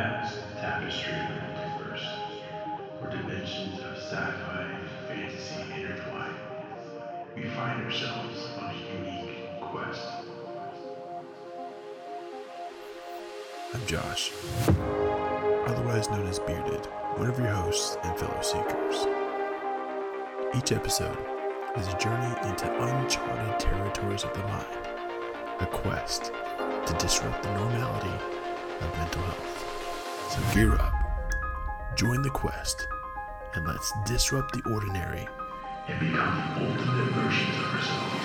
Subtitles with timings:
[0.00, 2.06] past the tapestry of the multiverse,
[3.00, 6.34] where dimensions of sci-fi and fantasy intertwine,
[7.36, 10.00] we find ourselves on a unique quest.
[13.74, 14.32] I'm Josh,
[15.66, 16.86] otherwise known as Bearded,
[17.16, 19.06] one of your hosts and fellow seekers.
[20.56, 21.18] Each episode
[21.76, 24.88] is a journey into uncharted territories of the mind,
[25.60, 26.32] a quest
[26.86, 28.24] to disrupt the normality
[28.80, 29.49] of mental health.
[30.30, 30.94] So gear up,
[31.96, 32.86] join the quest,
[33.54, 35.26] and let's disrupt the ordinary
[35.88, 38.20] and become ultimate versions of ourselves.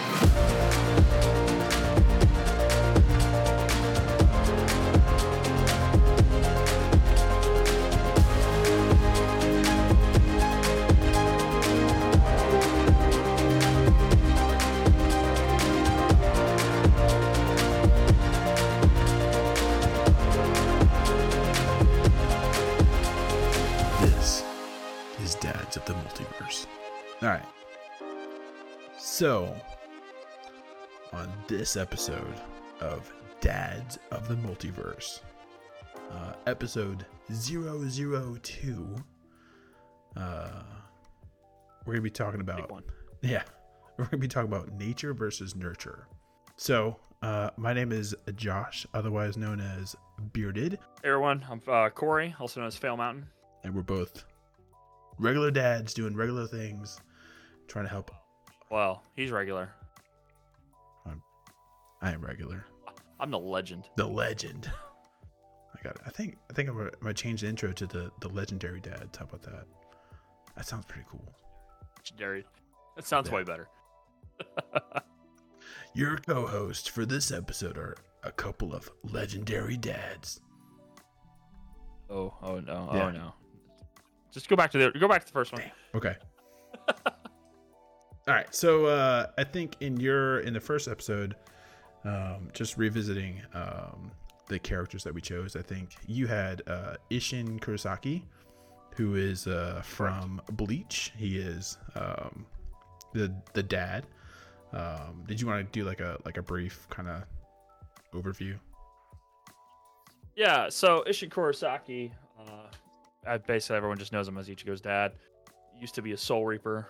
[27.26, 27.46] All right.
[29.00, 29.56] So,
[31.12, 32.36] on this episode
[32.82, 35.22] of Dads of the Multiverse,
[36.12, 38.96] uh, episode 002,
[40.16, 40.50] uh,
[41.86, 42.84] we're going to be talking about.
[43.22, 43.42] Yeah.
[43.98, 46.08] We're going to be talking about nature versus nurture.
[46.58, 49.96] So, uh, my name is Josh, otherwise known as
[50.32, 50.74] Bearded.
[51.02, 53.26] Hey everyone, I'm uh, Corey, also known as Fail Mountain.
[53.64, 54.26] and we're both
[55.18, 57.00] regular dads doing regular things,
[57.68, 58.12] trying to help.
[58.70, 59.70] Well, he's regular.
[62.02, 62.66] I am regular,
[63.20, 63.86] I'm the legend.
[63.96, 64.70] the legend.
[65.74, 65.96] I got.
[65.96, 66.02] It.
[66.06, 66.38] I think.
[66.52, 69.10] I think I'm gonna, I'm gonna change the intro to the the legendary dad.
[69.18, 69.66] How about that?
[70.56, 71.34] That sounds pretty cool.
[71.98, 72.46] Legendary.
[72.96, 73.36] That sounds Yeah.
[73.36, 73.68] way better.
[75.96, 80.42] Your co-hosts for this episode are a couple of legendary dads.
[82.10, 83.06] Oh, oh no, oh, Yeah.
[83.06, 83.34] oh no.
[84.32, 85.64] Just go back to the go back to the first one.
[85.96, 86.16] Okay.
[88.28, 88.54] All right.
[88.54, 91.36] So uh, I think in your in the first episode,
[92.04, 94.12] um, just revisiting um,
[94.48, 98.24] the characters that we chose, I think you had uh, Isshin Kurosaki,
[98.96, 101.14] who is uh, from Bleach.
[101.16, 102.48] He is um,
[103.14, 104.08] the the dad.
[104.74, 107.24] Um, did you want to do like a like a brief kind of
[108.12, 108.56] overview?
[110.36, 115.12] Yeah, so Isshin Kurosaki, uh, basically everyone just knows him as Ichigo's dad.
[115.80, 116.88] Used to be a Soul Reaper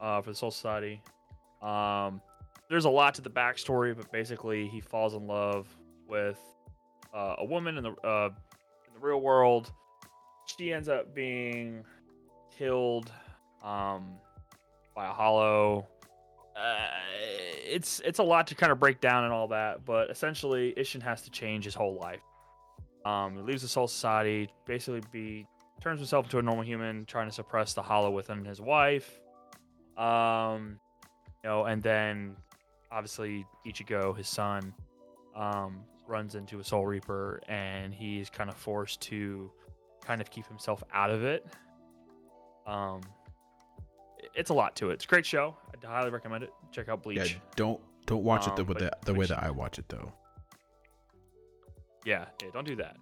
[0.00, 1.02] uh, for the Soul Society.
[1.62, 2.20] Um,
[2.68, 5.66] there's a lot to the backstory, but basically he falls in love
[6.08, 6.38] with
[7.14, 8.30] uh, a woman in the uh,
[8.86, 9.70] in the real world.
[10.46, 11.84] She ends up being
[12.56, 13.10] killed
[13.62, 14.14] um,
[14.94, 15.86] by a hollow.
[16.56, 16.88] Uh,
[17.64, 21.02] it's it's a lot to kind of break down and all that, but essentially Isshin
[21.02, 22.22] has to change his whole life.
[23.04, 25.46] Um, he leaves the Soul Society, basically be
[25.80, 29.20] turns himself into a normal human, trying to suppress the hollow within his wife.
[29.96, 30.78] Um,
[31.42, 32.36] you know, and then
[32.90, 34.72] obviously Ichigo, his son,
[35.34, 39.50] um, runs into a Soul Reaper, and he's kind of forced to
[40.04, 41.46] kind of keep himself out of it.
[42.66, 43.00] Um,
[44.34, 44.94] it's a lot to it.
[44.94, 45.56] It's a great show.
[45.82, 46.50] I highly recommend it.
[46.72, 47.18] Check out Bleach.
[47.18, 47.38] Yeah.
[47.56, 50.12] Don't don't watch it the Um, the, the way that I watch it though.
[52.04, 52.96] Yeah, yeah, don't do that.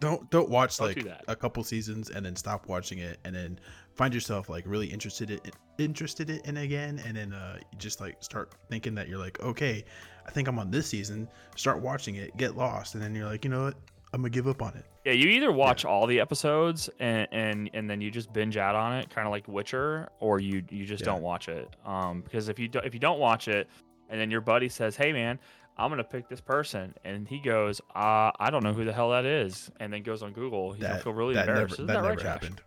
[0.00, 3.34] Don't don't watch Don't like do a couple seasons and then stop watching it and
[3.34, 3.58] then
[3.94, 5.40] find yourself like really interested in
[5.78, 9.84] interested in again and then uh you just like start thinking that you're like okay
[10.26, 11.28] i think i'm on this season.
[11.56, 13.74] Start watching it get lost and then you're like you know what?
[14.12, 14.84] I'm gonna give up on it.
[15.04, 18.76] Yeah, you either watch all the episodes and, and and then you just binge out
[18.76, 21.06] on it, kind of like Witcher, or you you just Yeah.
[21.06, 21.68] don't watch it.
[21.84, 23.68] Um, because if you do, if you don't watch it,
[24.08, 25.40] and then your buddy says, "Hey, man,
[25.76, 29.10] I'm gonna pick this person," and he goes, "Uh, I don't know who the hell
[29.10, 31.76] that is," and then goes on Google, he's gonna that, feel really that never embarrassed.
[31.76, 32.26] that Isn't that, never right, Josh?
[32.26, 32.60] happened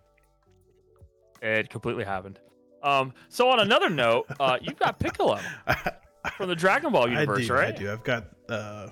[1.41, 2.40] It completely happened.
[2.84, 5.40] Um, so on another note, uh, you've got Piccolo
[6.38, 7.75] from the Dragon Ball universe, I do, right?
[7.75, 7.91] I do.
[7.91, 8.90] I've got uh,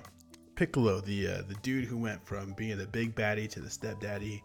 [0.54, 4.42] Piccolo, the uh, the dude who went from being the big baddie to the stepdaddy,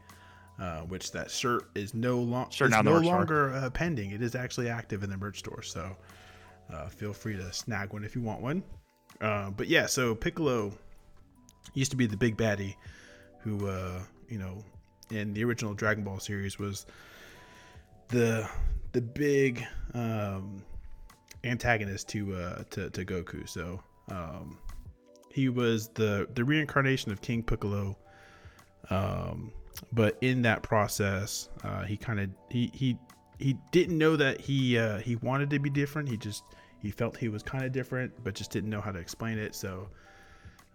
[0.60, 4.12] uh, which that shirt is no, long, Shirt is no longer uh, pending.
[4.12, 5.96] It is actually active in the merch store, so
[6.72, 8.64] uh, feel free to snag one if you want one.
[9.22, 10.74] Uh, but yeah, so Piccolo
[11.74, 12.76] used to be the big baddie,
[13.40, 14.64] who uh, you know
[15.12, 16.86] in the original Dragon Ball series was
[18.08, 18.50] the
[18.94, 19.64] the big
[19.94, 20.64] um,
[21.44, 23.48] antagonist to uh, to to Goku.
[23.48, 24.58] So um,
[25.32, 27.98] he was the the reincarnation of King Piccolo.
[28.90, 29.54] Um,
[29.94, 32.98] but in that process, uh, he kind of he he
[33.40, 36.10] he didn't know that he uh, he wanted to be different.
[36.10, 36.44] He just
[36.82, 39.54] he felt he was kind of different, but just didn't know how to explain it.
[39.54, 39.88] So,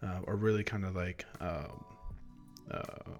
[0.02, 1.84] uh, or really kind of like um,
[2.70, 3.12] uh,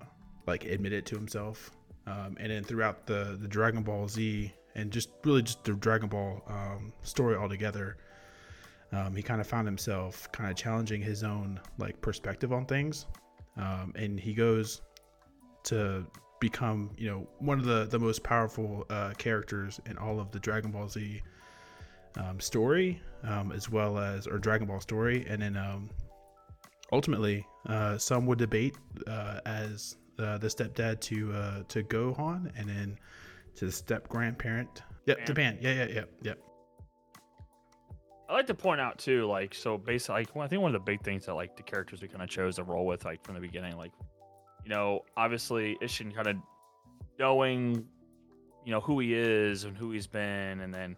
[0.47, 1.71] like admit it to himself.
[2.07, 6.09] Um, and then throughout the the Dragon Ball Z and just really just the Dragon
[6.09, 7.97] Ball um, story altogether,
[8.93, 13.07] um, he kind of found himself kind of challenging his own like perspective on things,
[13.57, 14.83] um, and he goes
[15.65, 16.07] to
[16.39, 20.39] become you know one of the the most powerful uh, characters in all of the
[20.39, 21.21] Dragon Ball Z
[22.17, 25.91] um, story, um, as well as or Dragon Ball story, and then um,
[26.93, 28.77] ultimately uh, some would debate
[29.07, 32.99] uh, as uh, the stepdad to uh, to Gohan, and then
[33.57, 34.83] to the step grandparent.
[35.07, 35.59] Yep, to Pan.
[35.61, 36.39] Yeah, yeah, yeah, yep.
[38.29, 40.85] I like to point out too, like so basically, like I think one of the
[40.85, 43.35] big things that like the characters we kind of chose to roll with, like from
[43.35, 43.93] the beginning, like
[44.65, 46.37] you know, obviously Isshin kind of
[47.21, 47.87] knowing,
[48.65, 50.97] you know, who he is and who he's been, and then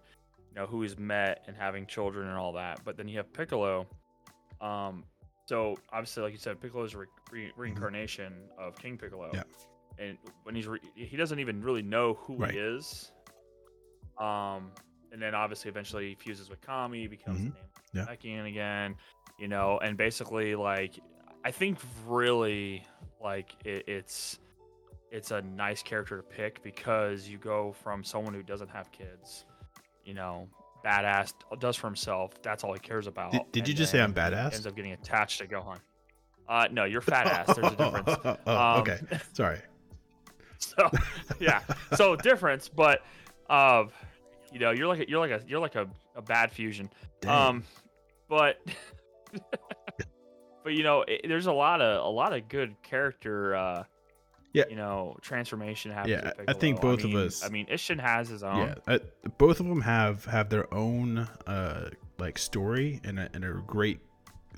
[0.58, 2.80] know who he's met and having children and all that.
[2.84, 3.86] But then you have Piccolo.
[4.60, 5.04] Um,
[5.46, 9.30] so obviously, like you said, Piccolo is a re- re- reincarnation of King Piccolo.
[9.32, 9.42] Yeah.
[9.98, 12.52] And when he's re- he doesn't even really know who Right.
[12.52, 13.12] he is.
[14.18, 14.72] Um,
[15.12, 17.42] and then obviously eventually he fuses with Kami, becomes Mhm.
[17.44, 17.54] the name
[17.94, 18.04] Yeah.
[18.04, 18.96] Namekian again,
[19.38, 20.98] you know, and basically like
[21.44, 22.84] I think really
[23.20, 24.38] like it, it's
[25.10, 29.46] it's a nice character to pick because you go from someone who doesn't have kids,
[30.08, 30.48] you know,
[30.82, 32.40] badass does for himself.
[32.42, 33.30] That's all he cares about.
[33.32, 34.54] Did, did you just say I'm badass?
[34.54, 35.76] Ends up getting attached to Gohan.
[36.48, 37.54] Uh, no, you're fat ass.
[37.54, 38.38] There's a difference.
[38.46, 38.98] oh, Um, okay.
[39.34, 39.60] Sorry.
[40.56, 40.90] So
[41.38, 41.60] yeah,
[41.94, 43.02] so difference, but
[43.50, 43.84] uh,
[44.50, 46.88] you know, you're like a, you're like a you're like a, a bad fusion.
[47.20, 47.30] Dang.
[47.30, 47.64] Um,
[48.28, 48.58] but
[50.64, 53.54] but you know, it, there's a lot of a lot of good character.
[53.54, 53.84] Uh,
[54.58, 54.64] Yeah.
[54.70, 56.10] You know, transformation happens.
[56.22, 58.58] Yeah, I- I think both of mean- us- I mean, Isshin has his own.
[58.68, 58.98] yeah, uh,
[59.38, 64.00] both of them have have their own uh like story and a, and a great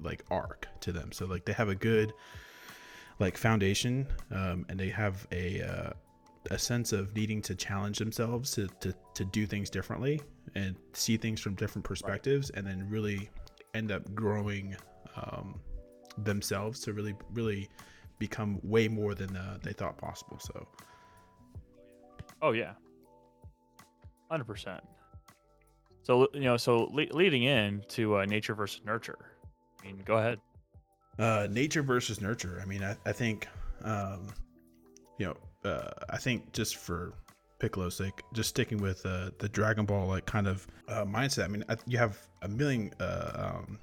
[0.00, 1.12] like arc to them.
[1.12, 2.12] So like they have a good
[3.18, 5.90] like foundation, um, and they have a uh,
[6.50, 10.18] a sense of needing to challenge themselves to, to to do things differently
[10.54, 13.28] and see things from different perspectives, and then really
[13.74, 14.74] end up growing
[15.16, 15.60] um,
[16.16, 17.68] themselves to really really
[18.20, 20.38] become way more than uh, they thought possible.
[20.38, 20.68] So
[22.40, 22.74] Oh yeah,
[24.30, 24.84] hundred percent.
[26.04, 29.18] So you know, so le- leading in to uh, nature versus nurture.
[29.82, 30.38] I mean, go ahead.
[31.18, 33.48] uh nature versus nurture i mean i, I think
[33.82, 34.28] um
[35.18, 35.36] you know
[35.70, 37.12] uh i think just for
[37.58, 41.48] piccolo's sake just sticking with uh the dragon ball like kind of uh mindset i
[41.48, 43.78] mean I, you have a million uh um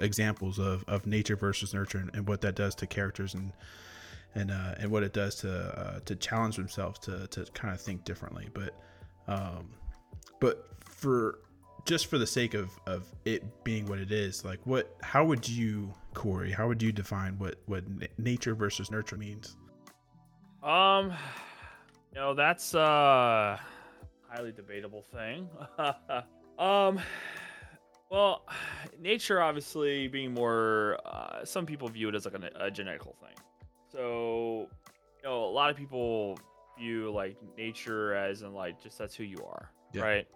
[0.00, 3.52] examples of of nature versus nurture and, and what that does to characters and
[4.34, 7.80] and uh and what it does to uh to challenge themselves to to kind of
[7.80, 8.74] think differently but
[9.26, 9.68] um
[10.40, 11.40] but for
[11.84, 15.48] just for the sake of of it being what it is like what how would
[15.48, 17.84] you corey how would you define what what
[18.18, 19.56] nature versus nurture means
[20.62, 21.12] Um,
[22.12, 23.60] you know, that's a
[24.28, 25.48] highly debatable thing.
[26.58, 26.98] um,
[28.10, 28.44] well,
[29.00, 33.34] nature obviously being more, uh, some people view it as like a, a genetical thing.
[33.90, 34.68] So,
[35.16, 36.38] you know, a lot of people
[36.78, 40.02] view like nature as in like just that's who you are, Yeah.
[40.02, 40.28] right?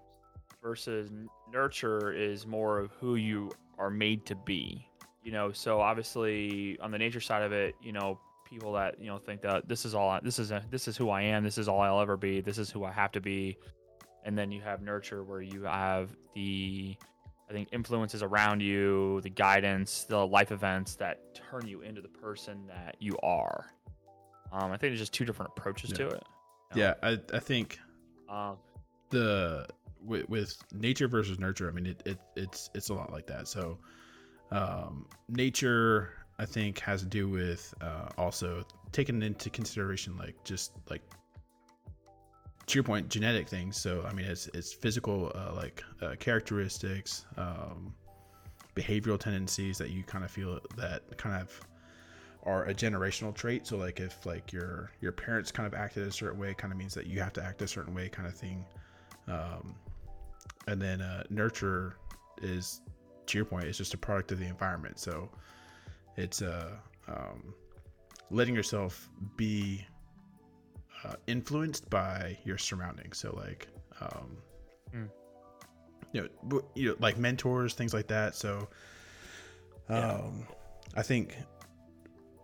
[0.63, 4.87] Versus n- nurture is more of who you are made to be.
[5.23, 9.07] You know, so obviously on the nature side of it, you know, people that you
[9.07, 11.45] know think that this is all I, this is a, this is who I am,
[11.45, 13.57] this is all I'll ever be, this is who I have to be,
[14.25, 16.97] and then you have nurture where you have the
[17.53, 22.09] I think influences around you, the guidance, the life events that turn you into the
[22.09, 23.67] person that you are.
[24.51, 25.97] Um, I think there's just two different approaches Yeah.
[25.99, 26.25] to it.
[26.75, 27.79] you yeah i i think
[28.31, 28.57] Um,
[29.11, 29.67] the
[30.03, 33.47] with, with nature versus nurture i mean it, it it's it's a lot like that
[33.47, 33.79] so
[34.51, 40.73] um nature i think has to do with uh also taking into consideration like just
[40.89, 41.03] like
[42.73, 43.77] to your point genetic things.
[43.77, 47.95] So i mean it's it's physical uh, like uh, characteristics um
[48.75, 51.61] behavioral tendencies that you kind of feel that kind of
[52.45, 53.67] are a generational trait.
[53.67, 56.79] So like if like your your parents kind of acted a certain way kind of
[56.79, 58.65] means that you have to act a certain way kind of thing.
[59.29, 59.75] Um,
[60.67, 61.99] and then uh, nurture
[62.41, 62.81] is
[63.27, 64.99] to your point it's just a product of the environment.
[64.99, 65.29] So
[66.17, 66.71] it's uh,
[67.07, 67.53] um,
[68.31, 69.87] letting yourself be
[71.05, 73.69] uh, influenced by your surroundings so like
[74.01, 74.37] um,
[74.95, 75.09] Mm.
[76.13, 78.69] you know you know like mentors things like that so
[79.89, 80.13] Yeah.
[80.17, 80.47] um,
[80.97, 81.37] i think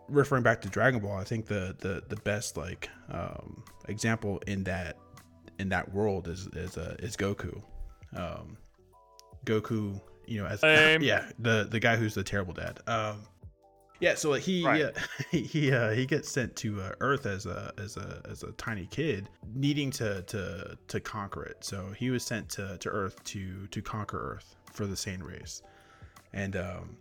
[0.09, 4.65] referring back to dragon ball i think the the the best like um, example in
[4.65, 4.97] that
[5.59, 7.61] in that world is is uh, is Goku.
[8.15, 8.57] Um,
[9.45, 11.03] Goku, you know, as Same.
[11.11, 12.79] yeah, the the guy who's the terrible dad.
[12.87, 13.23] Um,
[14.01, 14.83] Yeah, so he Right.
[14.83, 14.93] uh,
[15.31, 18.53] he he, uh, he gets sent to uh, Earth as a as a as a
[18.53, 21.65] tiny kid, needing to to to conquer it.
[21.65, 25.63] So he was sent to, to Earth to to conquer Earth for the Saiyan race.
[26.33, 26.97] And um,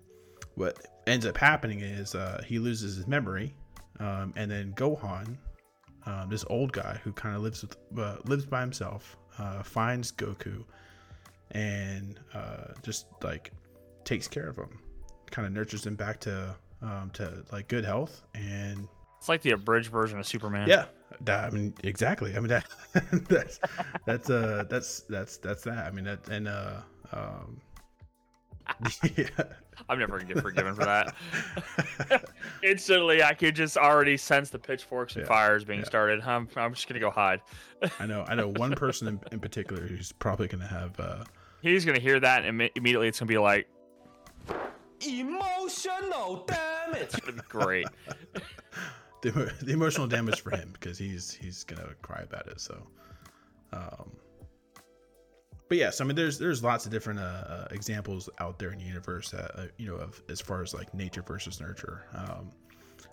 [0.56, 3.54] what ends up happening is uh, he loses his memory,
[4.00, 5.38] um, and then Gohan,
[6.06, 10.12] um, this old guy who kind of lives with uh, lives by himself, uh, finds
[10.12, 10.64] Goku,
[11.52, 13.52] and uh, just like
[14.04, 14.80] takes care of him,
[15.30, 19.52] kind of nurtures him back to um, to like good health, and It's like the
[19.52, 20.68] abridged version of Superman.
[20.68, 20.86] yeah,
[21.22, 22.36] that, I mean exactly.
[22.36, 22.66] I mean that
[23.30, 23.60] that's
[24.06, 25.88] that's uh that's that's that's that.
[25.88, 26.82] I mean that and uh
[27.12, 27.62] um
[29.16, 29.28] yeah.
[29.90, 31.16] I'm never gonna get forgiven for that.
[32.64, 35.86] Instantly, I could just already sense the pitchforks and Yeah, fires being yeah.
[35.86, 36.22] started.
[36.22, 37.42] I'm, I'm just gonna go hide.
[38.00, 41.24] I know I know one person in, in particular who's probably gonna have uh
[41.62, 43.68] He's gonna hear that, and imme- immediately it's gonna be like,
[45.08, 46.67] Emotional damage.
[46.94, 47.88] It's gonna be great.
[49.22, 52.60] the, the emotional damage for him because he's he's gonna cry about it.
[52.60, 52.88] So,
[53.74, 54.12] um,
[55.70, 58.80] but yes, I mean, there's there's lots of different uh, uh, examples out there in
[58.80, 62.06] the universe, uh, uh, you know, of as far as like nature versus nurture.
[62.14, 62.52] Um,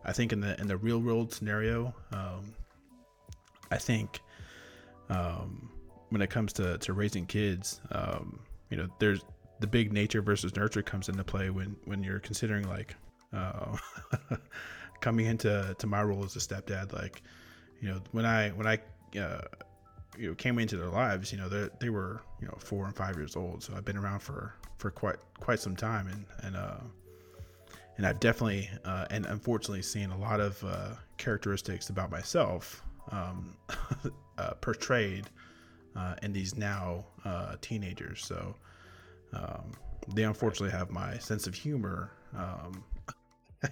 [0.04, 2.54] I think in the in the real world scenario, um,
[3.70, 4.20] I think
[5.08, 5.70] um,
[6.10, 8.38] when it comes to to raising kids, um,
[8.70, 9.24] you know, there's
[9.60, 12.94] the big nature versus nurture comes into play when when you're considering like
[13.34, 13.76] uh,
[15.00, 17.22] coming into to my role as a stepdad like
[17.80, 18.78] you know when i when i
[19.18, 19.40] uh,
[20.18, 22.94] you know came into their lives you know they they were you know four and
[22.96, 23.62] five years old.
[23.62, 26.08] So i've been around for for quite quite some time.
[26.08, 26.80] And and uh
[27.96, 33.56] and i've definitely uh and unfortunately seen a lot of uh characteristics about myself um
[34.38, 35.28] uh, portrayed
[35.96, 38.24] uh, in these now uh, teenagers.
[38.24, 38.56] So
[39.32, 39.72] um,
[40.14, 42.84] they unfortunately have my sense of humor um,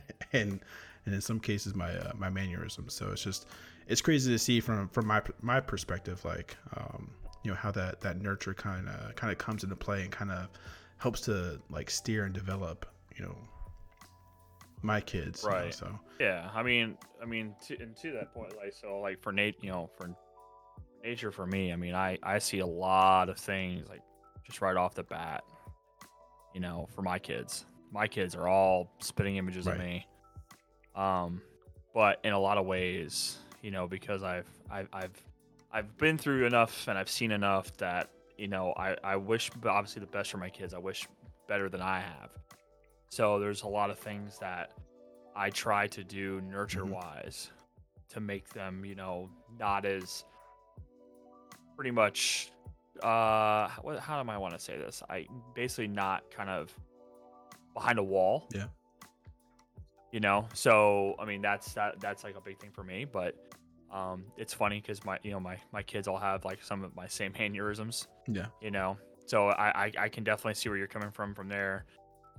[0.32, 0.60] and
[1.04, 3.46] and in some cases my uh, my mannerisms so it's just
[3.88, 7.10] it's crazy to see from from my my perspective like um,
[7.42, 10.30] you know how that that nurture kind of kind of comes into play and kind
[10.30, 10.48] of
[10.98, 13.36] helps to like steer and develop you know
[14.82, 15.74] my kids you know, Right.
[15.74, 19.32] so Yeah, I mean, I mean, to, and to that point, like, so, like, for
[19.32, 20.10] Nate, you know, for
[21.02, 24.02] nature, for me, I mean, I I see a lot of things like
[24.44, 25.44] just right off the bat.
[26.54, 30.06] You know, for my kids, my kids are all spitting images of me.
[30.96, 31.42] Um,
[31.94, 35.24] but in a lot of ways, you know, because I've I've I've
[35.70, 40.00] I've been through enough and I've seen enough that you know I I wish obviously
[40.00, 40.74] the best for my kids.
[40.74, 41.06] I wish
[41.46, 42.30] better than I have.
[43.10, 44.72] So there's a lot of things that
[45.36, 47.50] I try to do nurture wise
[48.08, 50.24] to make them, you know, not as
[51.76, 52.50] pretty much
[53.02, 55.02] uh what, how am I want to say this?
[55.10, 56.74] I basically not kind of
[57.74, 58.48] behind a wall.
[58.54, 58.66] Yeah.
[60.12, 63.34] You know, so I mean that's that that's like a big thing for me, but
[63.92, 66.96] um it's funny because my you know my my kids all have like some of
[66.96, 68.46] my same mannerisms yeah.
[68.60, 71.84] You know so I, I i can definitely see where you're coming from from there.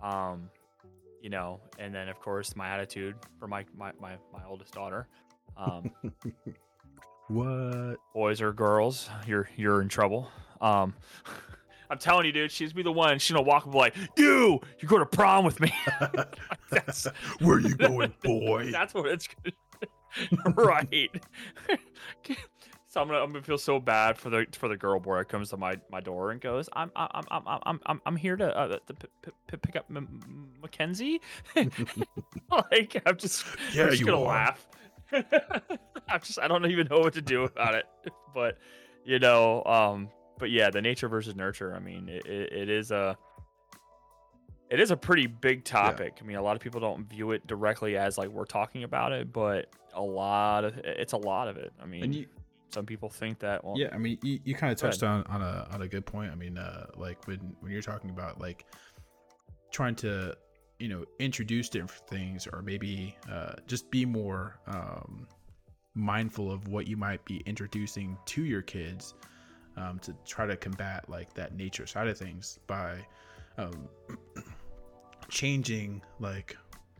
[0.01, 0.49] Um
[1.21, 5.07] you know and then of course my attitude for my my my, my oldest daughter.
[5.55, 5.91] Um
[7.27, 7.97] what?
[8.13, 10.29] boys or girls you're you're in trouble.
[10.59, 10.93] Um
[11.89, 14.89] i'm telling you dude she's be the one she's gonna walk up like you you're
[14.89, 15.71] going to prom with me
[16.71, 17.05] that's
[17.39, 19.27] where you going boy that's what it's
[20.55, 21.09] right.
[22.87, 25.29] so I'm gonna I'm gonna feel so bad for the for the girl boy that
[25.29, 28.35] comes to my my door and goes, I'm I'm I'm I'm I'm I'm, I'm here
[28.35, 31.19] to, uh, to p- p- pick up M- M- Mackenzie.
[31.55, 34.27] like I'm just Yeah, I'm just you gonna are.
[34.27, 34.67] laugh.
[35.11, 37.85] I'm just I don't even know what to do about it.
[38.35, 38.57] But
[39.05, 40.09] you know, um,
[40.43, 41.73] but yeah, the nature versus nurture.
[41.73, 43.17] I mean, it, it, is a
[44.69, 46.17] it is a pretty big topic.
[46.19, 49.13] I mean, a lot of people don't view it directly as like we're talking about
[49.13, 51.71] it, but a lot of it's a lot of it.
[51.81, 52.25] I mean, you
[52.73, 53.63] some people think that.
[53.63, 56.05] Well, yeah i mean you, you kind of touched on on a on a good
[56.05, 58.65] point i mean uh like when when you're talking about like
[59.71, 60.35] trying to
[60.79, 65.25] you know introduce different things or maybe uh just be more um
[65.93, 69.13] mindful of what you might be introducing to your kids
[69.77, 72.97] um to try to combat like that nature side of things by
[73.57, 73.87] um
[75.29, 76.55] changing like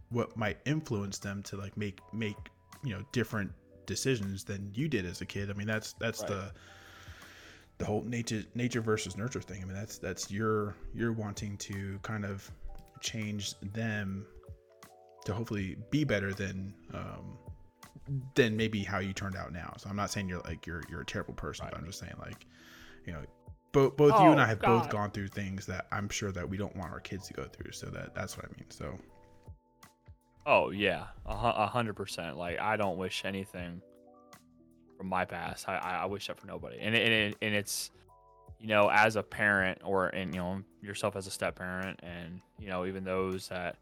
[0.09, 2.37] what might influence them to like make make
[2.83, 3.51] you know different
[3.85, 5.49] decisions than you did as a kid.
[5.49, 6.29] I mean, that's that's Right.
[6.29, 6.51] the
[7.79, 9.61] the whole nature nature versus nurture thing.
[9.61, 12.49] I mean, that's that's your you're wanting to kind of
[13.01, 14.25] change them
[15.25, 17.37] to hopefully be better than um
[18.35, 19.73] than maybe how you turned out now.
[19.77, 22.15] So I'm not saying you're like you're you're a terrible person, but I'm just saying
[22.19, 22.45] like
[23.05, 23.21] you know
[23.71, 26.47] both both you and Oh, I have both gone through things that I'm sure that
[26.47, 27.71] we don't want our kids to go through.
[27.71, 28.69] So that that's what I mean.
[28.69, 28.97] So
[30.45, 32.37] Oh yeah, a a hundred percent.
[32.37, 33.81] Like I don't wish anything
[34.97, 35.67] from my past.
[35.69, 36.77] I, I I wish that for nobody.
[36.79, 37.91] And it, and it, and it's
[38.59, 42.41] you know as a parent or and you know yourself as a step parent and
[42.59, 43.77] you know even those that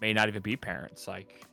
[0.00, 1.46] may not even be parents like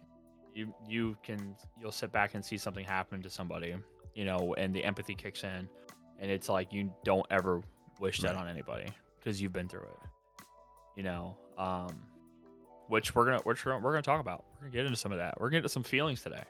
[0.54, 3.76] you you can you'll sit back and see something happen to somebody
[4.16, 5.70] you know and the empathy kicks in.
[6.22, 7.62] And it's like you don't ever
[8.00, 8.42] wish that Right.
[8.42, 8.88] on anybody
[9.18, 10.10] because you've been through it
[10.98, 12.02] you know um
[12.88, 14.44] which we're gonna which we're, we're gonna talk about.
[14.56, 15.40] We're gonna get into some of that.
[15.40, 16.44] We're gonna get into some feelings today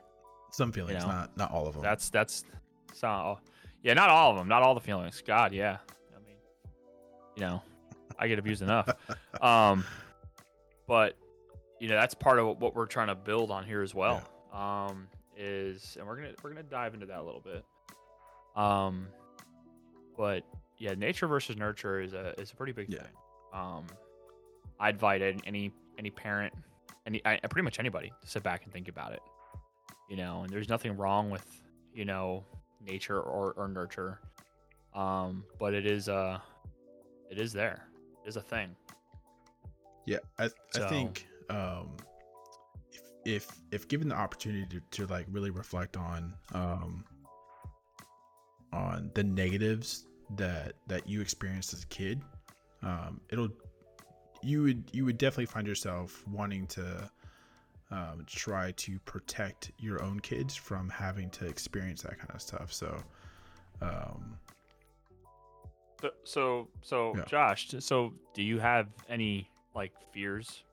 [0.52, 1.84] Some feelings, know, not not all of them.
[1.84, 2.46] that's that's
[2.94, 3.38] so
[3.84, 5.22] yeah not all of them not all the feelings.
[5.26, 5.78] God yeah.
[6.16, 6.38] I mean
[7.36, 7.62] you know
[8.18, 8.90] i get abused enough.
[9.42, 9.86] Um
[10.88, 11.16] but
[11.80, 14.24] you know that's part of what we're trying to build on here as well.
[14.54, 15.08] Um
[15.38, 17.64] is and we're gonna we're gonna dive into that a little bit.
[18.56, 19.08] Um
[20.18, 20.44] but
[20.78, 23.00] yeah nature versus nurture is a is a pretty big Yeah.
[23.04, 23.12] thing.
[23.54, 23.86] Um
[24.82, 26.54] i'd invite any- any any parent
[27.06, 29.22] any I, pretty much anybody to sit back and think about it
[30.10, 31.46] you know and there's nothing wrong with
[31.94, 32.44] you know
[32.86, 34.20] nature or, or nurture.
[34.94, 36.40] Um but it is uh
[37.30, 37.88] it is there
[38.26, 38.76] it is a thing.
[40.06, 41.98] Yeah, I, I So- think um,
[42.92, 47.04] if, if if given the opportunity to, to like really reflect on um,
[48.72, 52.22] on the negatives that that you experienced as a kid,
[52.84, 53.50] um, it'll
[54.42, 57.10] you would you would definitely find yourself wanting to
[57.92, 62.72] um, try to protect your own kids from having to experience that kind of stuff.
[62.72, 63.04] So,
[63.82, 64.38] um,
[66.02, 67.26] so so, so Yeah.
[67.26, 70.64] josh so do you have any like fears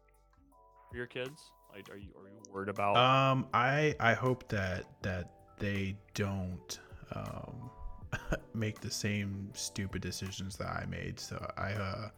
[0.96, 4.86] for your kids like are you are you worried about Um, I I hope that
[5.02, 6.80] that they don't
[7.12, 7.70] um
[8.54, 11.20] make the same stupid decisions that I made.
[11.20, 12.08] So I uh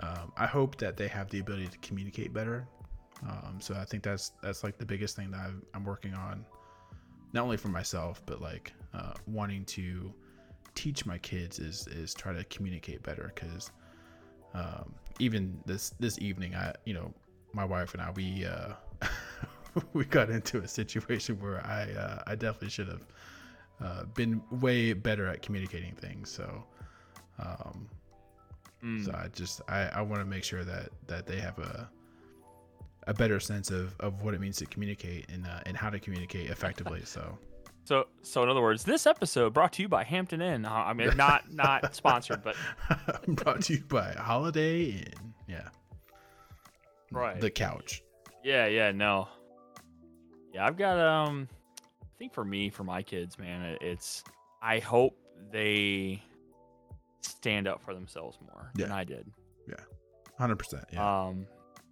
[0.00, 2.66] um, I hope that they have the ability to communicate better.
[3.22, 6.44] Um, so I think that's that's like the biggest thing that I'm, I'm working on,
[7.32, 10.12] not only for myself but like uh, wanting to
[10.74, 13.70] teach my kids is is try to communicate better because
[14.54, 17.14] um, even this this evening I you know
[17.56, 18.74] my wife and I we uh,
[19.92, 23.06] we got into a situation where I uh, I definitely should have
[23.82, 26.30] uh, been way better at communicating things.
[26.30, 26.64] So
[27.38, 27.88] um,
[28.84, 29.04] Mm.
[29.06, 31.88] so I just I, I want to make sure that that they have a
[33.06, 35.98] a better sense of, of what it means to communicate and uh, and how to
[35.98, 37.00] communicate effectively.
[37.04, 37.38] So
[37.84, 41.16] so so in other words this episode brought to you by hampton inn i mean
[41.16, 42.56] not not sponsored but
[43.28, 45.34] brought to you by Holiday Inn.
[45.48, 45.68] Yeah,
[47.10, 47.40] Right.
[47.40, 48.02] The couch.
[48.42, 49.28] Yeah, yeah, no.
[50.52, 51.48] Yeah, I've got um
[52.02, 54.24] I think for me, for my kids, man, it's
[54.62, 55.16] I hope
[55.52, 56.22] they
[57.20, 59.30] stand up for themselves more than I did.
[59.68, 59.74] Yeah.
[60.38, 60.84] Hundred percent.
[60.92, 61.26] Yeah.
[61.26, 61.46] Um,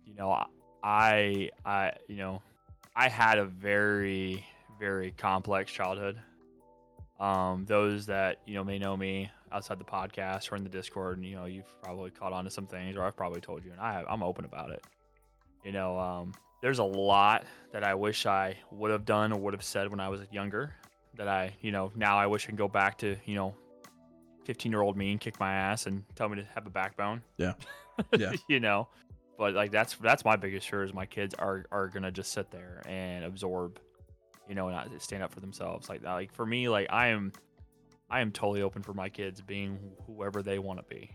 [0.07, 0.45] you know,
[0.83, 2.43] I I you know,
[2.97, 4.45] I had a very
[4.79, 6.19] very complex childhood.
[7.21, 11.17] Um, those that you know may know me outside the podcast or in the Discord,
[11.17, 13.73] and you know, you've probably caught on to some things, or I've probably told you,
[13.73, 14.85] and I I'm open about it.
[15.65, 19.55] You know, um, there's a lot that I wish I would have done or would
[19.55, 20.73] have said when I was younger.
[21.17, 23.55] That I, you know, now I wish I can go back to, you know,
[24.45, 27.23] 15 year old me and kick my ass and tell me to have a backbone.
[27.39, 27.55] Yeah.
[28.19, 28.33] Yeah.
[28.49, 28.89] you know,
[29.39, 32.51] but like that's that's my biggest fear is my kids are are gonna just sit
[32.51, 33.79] there and absorb,
[34.49, 36.13] you know, and not stand up for themselves like that.
[36.13, 37.33] Like for me, like I am,
[38.11, 41.09] I am totally open for my kids being whoever they want to be.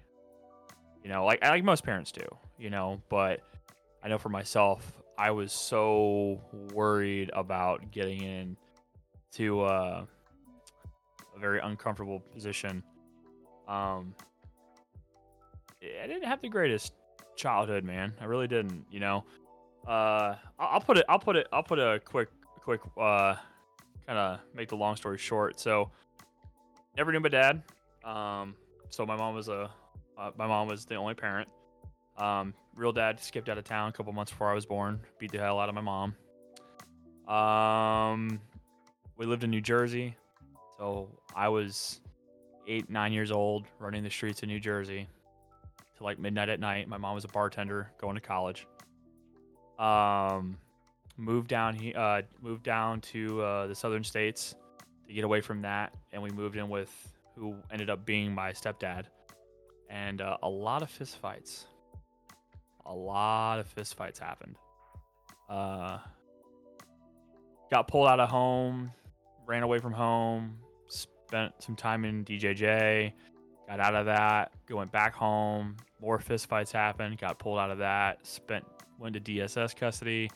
[1.04, 2.26] You know, like like most parents do.
[2.58, 3.42] You know, but
[4.04, 6.42] I know for myself, I was so
[6.74, 8.58] worried about getting in
[9.34, 10.06] to uh,
[11.36, 12.84] a very uncomfortable position.
[13.68, 14.16] Um,
[15.82, 16.94] I didn't have the greatest
[17.36, 18.14] childhood, man.
[18.22, 18.86] I really didn't.
[18.90, 19.26] You know,
[19.88, 21.06] uh, I'll, put it.
[21.10, 21.48] I'll put it.
[21.52, 22.30] I'll put a quick,
[22.62, 23.36] quick, uh,
[24.08, 25.60] kind of make the long story short.
[25.60, 25.92] So,
[26.98, 27.62] never knew my dad.
[28.04, 28.56] Um,
[28.90, 29.70] so my mom was a,
[30.18, 31.48] uh, my mom was the only parent.
[32.18, 35.02] Um, real dad skipped out of town a couple months before I was born.
[35.20, 36.16] Beat the hell out of my mom.
[37.28, 38.40] Um,
[39.18, 40.16] we lived in New Jersey,
[40.78, 42.00] so I was
[42.68, 45.08] eight, nine years old, running the streets of New Jersey
[45.98, 46.88] to like midnight at night.
[46.88, 48.66] My mom was a bartender going to college.
[49.78, 50.58] Um,
[51.18, 54.56] moved down he uh moved down to uh, the southern states
[55.06, 56.90] to get away from that, and we moved in with
[57.36, 59.06] who ended up being my stepdad,
[59.90, 61.66] and uh, a lot of fistfights.
[62.90, 64.56] A lot of fistfights happened.
[65.48, 66.00] Uh,
[67.72, 68.92] got pulled out of home,
[69.46, 73.14] ran away from home, spent some time in DJJ,
[73.68, 75.78] got out of that, went back home.
[76.02, 78.66] More fistfights happened, got pulled out of that, spent
[78.98, 80.30] went to DSS custody,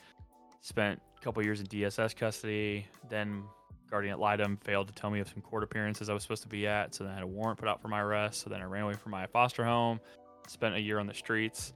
[0.60, 2.86] spent a couple years in DSS custody.
[3.10, 3.42] Then
[3.90, 6.48] guardian ad litem failed to tell me of some court appearances I was supposed to
[6.48, 8.42] be at, so then I had a warrant put out for my arrest.
[8.42, 9.98] So then I ran away from my foster home,
[10.46, 11.72] spent a year on the streets,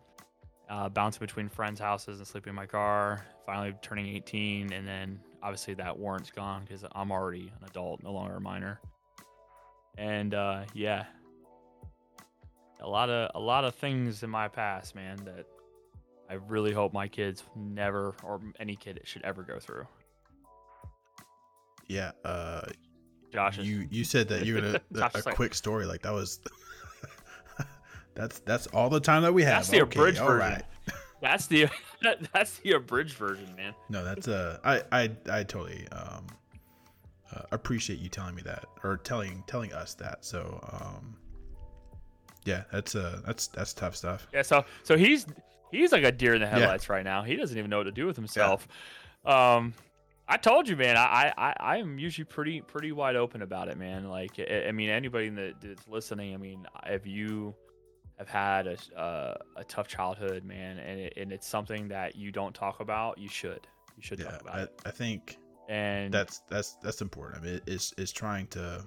[0.69, 3.25] uh, bouncing between friends' houses and sleeping in my car.
[3.47, 8.13] Finally turning 18, and then obviously that warrant's gone because I'm already an adult, no
[8.13, 8.81] longer a minor.
[9.97, 11.07] And uh, yeah,
[12.81, 15.47] a lot of a lot of things in my past, man, that
[16.31, 19.87] I really hope my kids never or any kid should ever go through.
[21.89, 22.13] Yeah.
[22.25, 22.67] Uh,
[23.33, 26.41] Josh, you you said that you're gonna a like- quick story like that was.
[28.19, 29.59] That's that's all the time that we have.
[29.59, 30.41] That's the Okay, abridged all version.
[30.51, 30.65] right.
[31.23, 31.69] that's the
[32.33, 33.75] that's the abridged version, man.
[33.89, 36.27] No, that's uh, I I I totally um
[37.33, 40.25] uh, appreciate you telling me that or telling telling us that.
[40.25, 41.17] So um,
[42.45, 44.27] yeah, that's uh that's that's tough stuff.
[44.35, 45.25] Yeah, so so he's
[45.71, 47.23] he's like a deer in the headlights right now.
[47.23, 48.67] He doesn't even know what to do with himself.
[49.25, 49.75] Um,
[50.27, 50.97] I told you, man.
[50.97, 54.09] I I I am usually pretty pretty wide open about it, man.
[54.09, 57.55] Like I, I mean, anybody that, that's listening, I mean, if you
[58.19, 62.33] have had a uh, a tough childhood, man, and it, and it's something that you
[62.33, 64.73] don't talk about, you should you should Yeah, talk about I, it.
[64.87, 67.43] I think And that's that's that's important.
[67.43, 68.85] I mean, it's is trying to.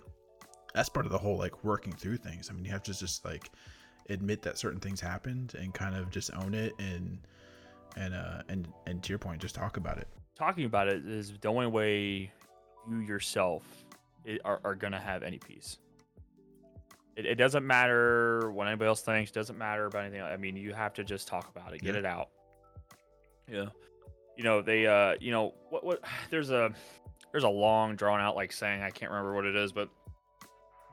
[0.74, 2.50] That's part of the whole like working through things.
[2.50, 3.52] I mean, you have to just like
[4.10, 7.20] admit that certain things happened and kind of just own it and
[7.98, 10.08] and uh and and to your point, just talk about it.
[10.36, 12.32] talking about it is the only way
[12.90, 13.64] you yourself
[14.44, 15.78] are, are going to have any peace.
[17.16, 19.32] It, it doesn't matter what anybody else thinks.
[19.32, 20.22] Doesn't matter about anything.
[20.22, 22.00] I mean, you have to just talk about it, get Yeah.
[22.00, 22.30] it out.
[23.50, 23.66] Yeah.
[24.38, 24.88] You know they.
[24.88, 25.16] Uh.
[25.20, 25.84] You know what?
[25.84, 26.04] What?
[26.30, 26.72] There's a.
[27.32, 28.82] There's a long drawn out like saying.
[28.82, 29.90] I can't remember what it is, but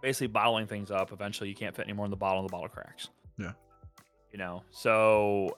[0.02, 1.12] basically bottling things up.
[1.12, 3.08] Eventually, you can't fit anymore in the bottle, and the bottle cracks.
[3.38, 3.52] Yeah.
[4.32, 4.62] You know.
[4.70, 5.56] So.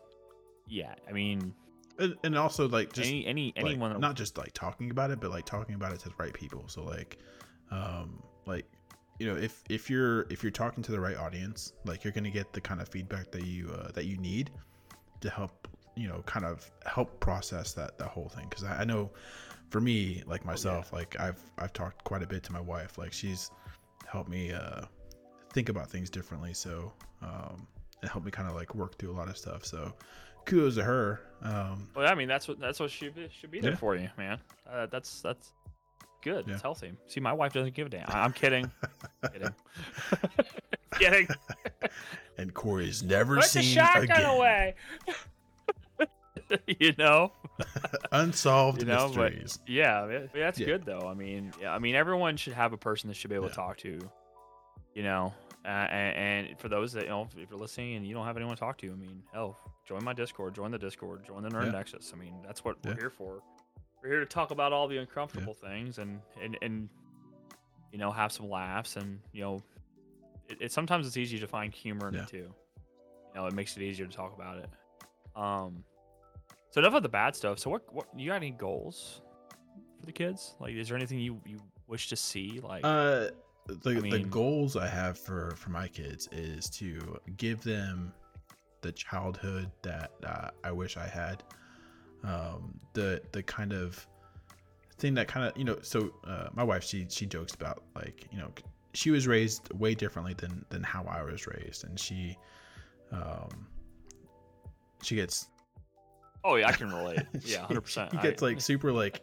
[0.68, 0.94] Yeah.
[1.08, 1.52] I mean,
[1.98, 3.98] And, and also like just any any like, anyone.
[4.00, 6.68] not just like talking about it but like talking about it to the right people
[6.68, 7.18] so like
[7.72, 8.66] um like
[9.20, 12.30] you know if if you're if you're talking to the right audience like you're gonna
[12.30, 14.50] get the kind of feedback that you uh, that you need
[15.20, 18.46] to help you know kind of help process that that whole thing.
[18.48, 19.10] Because I, I know
[19.68, 22.96] for me like myself like i've i've talked quite a bit to my wife.
[22.98, 23.50] Like she's
[24.06, 24.82] helped me uh
[25.52, 26.54] think about things differently.
[26.54, 27.66] So um
[28.02, 29.66] it helped me kind of like work through a lot of stuff.
[29.66, 29.92] So
[30.46, 31.20] kudos to her.
[31.42, 33.76] Um Well, I mean, that's what that's what should be, should be there Yeah.
[33.76, 34.38] for you, man.
[34.66, 35.52] Uh, that's that's
[36.20, 36.46] good.
[36.46, 36.54] Yeah.
[36.54, 36.92] It's healthy.
[37.06, 38.04] See, my wife doesn't give a damn.
[38.08, 38.70] I'm kidding.
[39.32, 39.54] kidding.
[40.98, 41.28] kidding.
[42.38, 44.24] and Corey's never Put the seen shotgun again.
[44.24, 44.74] away.
[46.66, 47.32] you know.
[48.12, 49.58] Unsolved You know, but- mysteries.
[49.66, 50.66] Yeah, that- that's Yeah.
[50.66, 51.08] good though.
[51.08, 53.50] I mean, yeah, I mean, everyone should have a person that should be able Yeah.
[53.50, 53.98] to talk to.
[54.94, 55.32] You know,
[55.64, 58.36] uh, and, and for those that you know, if you're listening and you don't have
[58.36, 59.56] anyone to talk to, I mean, hell,
[59.86, 61.72] join my Discord, join the Discord, join the Nerd Yeah.
[61.72, 62.10] Nexus.
[62.12, 62.90] I mean, that's what Yeah.
[62.90, 63.40] we're here for.
[64.02, 66.88] We're here to talk about all the uncomfortable things and and and
[67.92, 69.62] you know have some laughs and you know,
[70.48, 72.22] it, it sometimes it's easy to find humor in Yeah.
[72.22, 72.36] it too.
[72.36, 74.68] You know, it makes it easier to talk about it.
[75.36, 75.84] Um,
[76.70, 77.58] so enough of the bad stuff.
[77.58, 79.22] So what what you got any goals
[79.98, 80.54] for the kids?
[80.60, 82.60] Like, is there anything you you wish to see?
[82.62, 83.28] Like, Uh,
[83.66, 88.12] the, the mean- goals I have for for my kids is to give them
[88.80, 91.42] the childhood that uh, I wish I had.
[92.24, 94.06] Um, the the kind of
[94.98, 95.78] thing that kind of you know.
[95.82, 98.50] So uh, my wife she she jokes about like you know
[98.94, 102.36] she was raised way differently than than how I was raised, and she
[103.12, 103.66] um
[105.02, 105.48] she gets
[106.44, 107.20] oh yeah, I can relate.
[107.44, 108.10] Yeah, hundred percent.
[108.12, 109.22] she gets like super like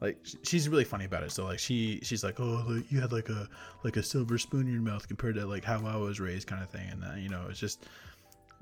[0.00, 1.32] like she's really funny about it.
[1.32, 3.48] So like she she's like oh you had like a
[3.84, 6.62] like a silver spoon in your mouth compared to like how I was raised kind
[6.62, 6.88] of thing.
[6.90, 7.86] And uh, you know it's just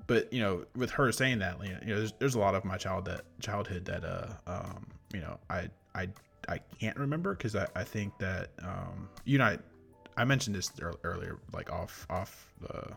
[0.06, 2.76] but you know with her saying that you know, there's, there's a lot of my
[2.76, 6.08] child that childhood that uh um you know I I
[6.48, 9.58] I can't remember because I I think that um you know I,
[10.16, 10.70] I mentioned this
[11.04, 12.92] earlier like off off the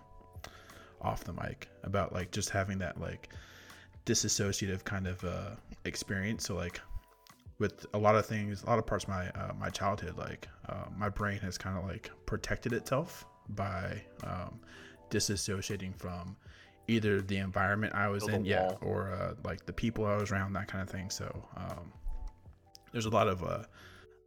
[1.01, 3.29] off the mic about like just having that like
[4.05, 5.51] disassociative kind of uh
[5.85, 6.45] experience.
[6.45, 6.79] So like
[7.59, 10.47] with a lot of things a lot of parts of my uh, my childhood like
[10.69, 14.59] uh, my brain has kind of like protected itself by um
[15.09, 16.37] disassociating from
[16.89, 20.53] either the environment i was in yeah or uh, like the people i was around
[20.53, 21.09] that kind of thing.
[21.09, 21.25] So
[21.55, 21.91] um
[22.91, 23.63] there's a lot of uh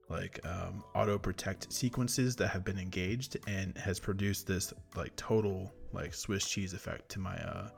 [0.08, 5.72] like um, auto protect sequences that have been engaged and has produced this like total
[5.92, 7.68] like Swiss cheese effect to my uh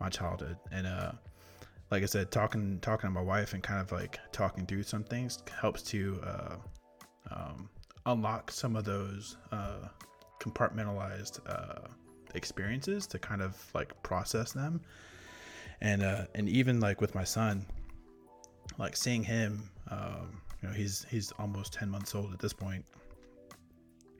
[0.00, 0.56] my childhood.
[0.72, 1.12] And uh
[1.90, 5.04] like I said talking talking to my wife and kind of like talking through some
[5.04, 6.56] things helps to uh
[7.30, 7.68] um
[8.06, 9.88] unlock some of those uh
[10.40, 11.86] compartmentalized uh
[12.34, 14.80] experiences to kind of like process them
[15.80, 17.66] and uh and even like with my son
[18.78, 22.84] like seeing him, um, you know, he's he's almost ten months old at this point.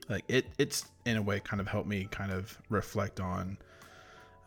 [0.09, 3.57] Like it, it's in a way kind of helped me kind of reflect on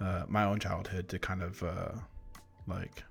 [0.01, 1.93] uh, my own childhood to kind of uh,
[2.67, 3.03] like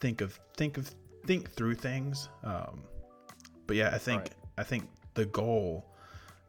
[0.00, 0.90] think of think of
[1.26, 2.28] think through things.
[2.44, 2.82] Um,
[3.66, 4.34] but yeah, I think Right.
[4.58, 5.84] I think the goal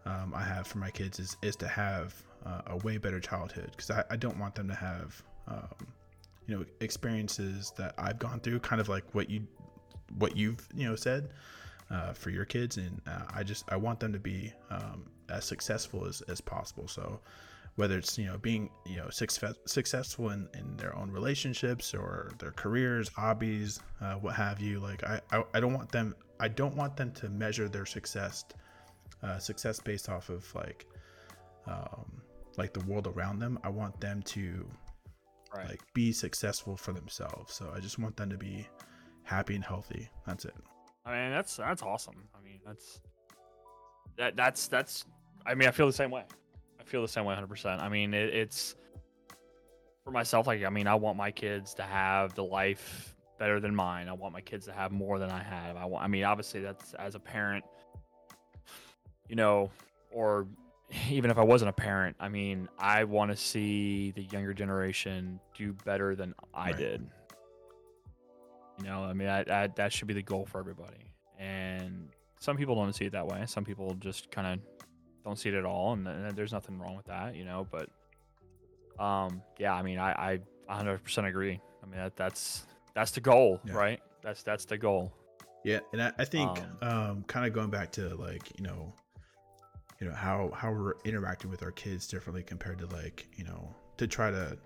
[0.05, 2.13] um, I have for my kids is is to have
[2.45, 5.87] uh, a way better childhood because I, I don't want them to have um,
[6.47, 9.47] you know experiences that I've gone through, kind of like what you
[10.17, 11.29] what you've you know said
[11.91, 15.45] uh, for your kids, and uh, I just I want them to be um, as
[15.45, 16.87] successful as, as possible.
[16.87, 17.19] So
[17.75, 22.31] whether it's you know being you know success, successful in, in their own relationships or
[22.39, 26.47] their careers, hobbies, uh, what have you, like I, I I don't want them I
[26.47, 28.45] don't want them to measure their success
[29.23, 30.85] uh, success based off of like
[31.67, 32.18] um,
[32.57, 33.59] like the world around them.
[33.63, 34.67] I want them to
[35.55, 35.67] Right.
[35.67, 37.53] like be successful for themselves.
[37.55, 38.67] So I just want them to be
[39.23, 40.07] happy and healthy.
[40.27, 40.53] That's it.
[41.05, 42.27] I mean, that's that's awesome.
[42.35, 43.01] I mean, that's
[44.17, 45.05] that that's that's.
[45.45, 46.23] I mean, I feel the same way.
[46.79, 47.81] I feel the same way, hundred percent.
[47.81, 48.75] I mean, it, it's
[50.03, 50.45] for myself.
[50.45, 54.07] Like, I mean, I want my kids to have the life better than mine.
[54.09, 55.77] I want my kids to have more than I have.
[55.77, 56.03] I want.
[56.03, 57.63] I mean, obviously, that's as a parent,
[59.27, 59.71] you know,
[60.11, 60.47] or
[61.09, 62.15] even if I wasn't a parent.
[62.19, 66.77] I mean, I want to see the younger generation do better than I Right.
[66.77, 67.09] did.
[68.79, 71.11] You know, I mean, that, that that should be the goal for everybody.
[71.37, 73.43] And some people don't see it that way.
[73.45, 74.59] Some people just kind of
[75.25, 77.67] don't see it at all, and, and there's nothing wrong with that, you know.
[77.69, 77.89] But
[79.03, 81.59] um, yeah, I mean, I I 100% agree.
[81.83, 83.73] I mean, that that's that's the goal, Yeah.
[83.73, 83.99] right?
[84.21, 85.11] That's that's the goal.
[85.65, 86.49] Yeah, and I, I think
[86.81, 88.93] Um, um, kind of going back to like you know,
[89.99, 93.73] you know how how we're interacting with our kids differently compared to like you know
[93.97, 94.57] to try to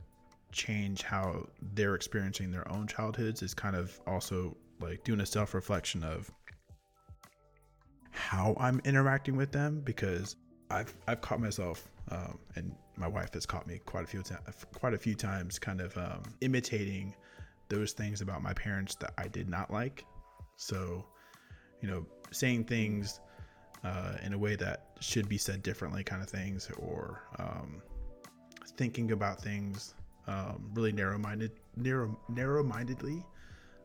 [0.51, 5.53] change how they're experiencing their own childhoods is kind of also like doing a self
[5.53, 6.31] reflection of
[8.11, 10.35] how I'm interacting with them because
[10.69, 14.65] I've I've caught myself um, and my wife has caught me quite a few times
[14.75, 17.15] quite a few times kind of um, imitating
[17.69, 20.05] those things about my parents that I did not like.
[20.57, 21.05] So,
[21.81, 23.19] you know, saying things
[23.83, 27.81] uh, in a way that should be said differently, kind of things, or um,
[28.77, 29.95] thinking about things
[30.27, 33.23] um, really narrow-minded, narrow, narrow-mindedly,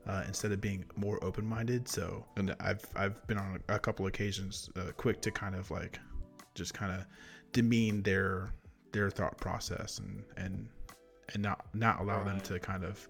[0.06, 1.88] uh, instead of being more open-minded.
[1.88, 5.98] So, and I've I've been on a couple occasions uh, quick to kind of like
[6.54, 7.06] just kind of
[7.52, 8.50] demean their
[8.92, 10.68] their thought process and and
[11.34, 13.08] and not not allow them to kind of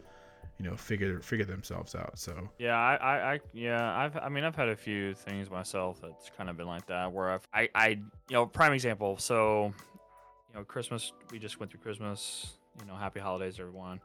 [0.59, 2.19] you know figure figure themselves out.
[2.19, 6.31] So Yeah, I, I, yeah, I've, I mean, I've had a few things myself that's
[6.37, 9.17] kind of been like that, where I've, I, I, you know, prime example.
[9.19, 9.73] So,
[10.49, 12.59] you know, Christmas, we just went through Christmas.
[12.81, 14.01] You know, happy holidays, everyone.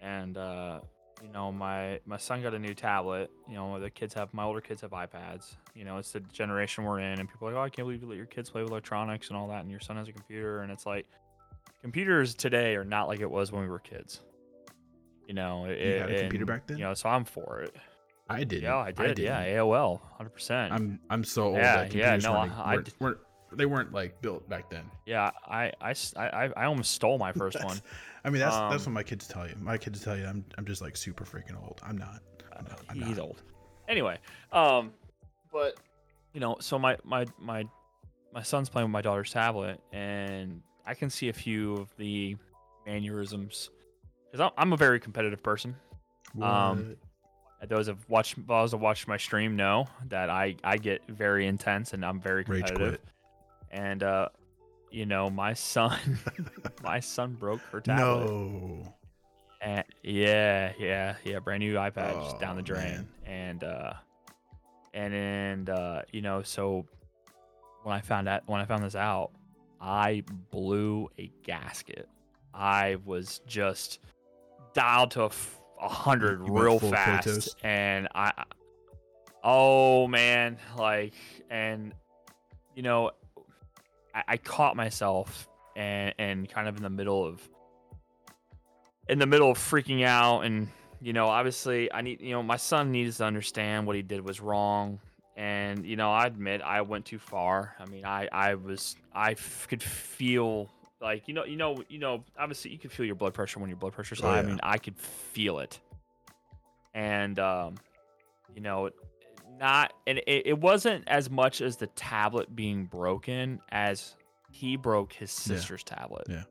[0.00, 0.80] And, uh,
[1.22, 3.30] you know, my my son got a new tablet.
[3.48, 5.56] You know, the kids have my older kids have iPads.
[5.74, 8.02] You know, it's the generation we're in, and people are like, oh, I can't believe
[8.02, 10.12] you let your kids play with electronics and all that, and your son has a
[10.12, 11.06] computer, and it's like,
[11.82, 14.20] computers today are not like it was when we were kids.
[15.26, 16.78] You know, it, You had a computer and, back then?
[16.78, 17.74] You know, so I'm for it.
[18.28, 18.62] I did.
[18.62, 19.18] Yeah, I did.
[19.18, 20.72] yeah, AOL, hundred percent.
[20.72, 21.56] I'm I'm so old.
[21.56, 23.18] Yeah, that yeah, no, weren't, I- I weren't, weren't-
[23.52, 24.84] they weren't like built back then.
[25.06, 27.80] Yeah, I I, I, I almost stole my first one.
[28.24, 29.54] I mean, that's that's Um, what my kids tell you.
[29.60, 31.80] My kids tell you I'm I'm just like super freaking old.
[31.84, 32.20] I'm not.
[32.56, 32.80] I'm not.
[32.88, 33.24] I'm He's not.
[33.26, 33.42] old.
[33.88, 34.18] Anyway,
[34.52, 34.92] um,
[35.52, 35.74] but
[36.34, 37.64] you know, so my my my
[38.34, 42.36] my son's playing with my daughter's tablet, and I can see a few of the
[42.84, 43.70] mannerisms
[44.30, 45.76] because I'm, I'm a very competitive person.
[46.40, 46.96] Um,
[47.60, 47.68] What?
[47.70, 51.94] Those have watched those have watched my stream know that I I get very intense
[51.94, 52.98] and I'm very competitive.
[53.70, 54.28] And uh,
[54.90, 56.18] you know, my son,
[56.84, 58.26] my son broke her tablet.
[58.26, 58.94] No.
[59.62, 62.84] And yeah, yeah, yeah, brand new iPad just down Oh, the drain.
[62.84, 63.08] man.
[63.24, 63.92] And uh
[64.92, 66.84] and and uh, you know, so
[67.84, 69.30] when I found out when I found this out,
[69.80, 72.06] I blew a gasket.
[72.52, 73.98] I was just
[74.76, 77.54] dialed to a, f- a hundred You real fast, Kratos?
[77.64, 78.44] and I, I-
[79.42, 81.14] oh man, like,
[81.50, 81.92] and
[82.74, 83.10] you know,
[84.14, 87.40] I, I caught myself and and kind of in the middle of
[89.08, 90.68] in the middle of freaking out and
[91.02, 94.20] you know obviously i need you know my son needs to understand what he did
[94.26, 94.98] was wrong
[95.36, 99.32] and you know i admit i went too far i mean i i was i
[99.32, 100.68] f- could feel
[101.00, 103.68] like you know you know you know obviously you can feel your blood pressure when
[103.68, 105.78] your blood pressure's Oh, high i mean i could feel it
[106.94, 107.74] and um
[108.54, 108.90] you know
[109.58, 114.14] not and it, it wasn't as much as the tablet being broken as
[114.50, 115.56] he broke his Yeah.
[115.56, 116.42] sister's tablet Yeah.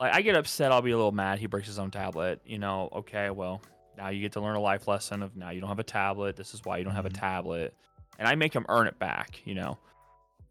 [0.00, 1.38] like I get upset, I'll be a little mad.
[1.38, 2.40] He breaks his own tablet.
[2.44, 3.62] You know, okay, well,
[3.96, 6.34] now you get to learn a life lesson of now you don't have a tablet.
[6.34, 7.20] This is why you don't have a Mhm.
[7.20, 7.76] tablet,
[8.18, 9.40] and I make him earn it back.
[9.44, 9.78] You know,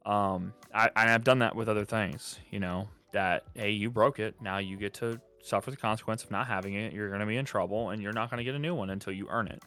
[0.05, 2.39] um, I I've done that with other things.
[2.49, 4.35] You know, that hey, you broke it.
[4.41, 6.93] Now you get to suffer the consequence of not having it.
[6.93, 9.27] You're gonna be in trouble, and you're not gonna get a new one until you
[9.29, 9.61] earn it.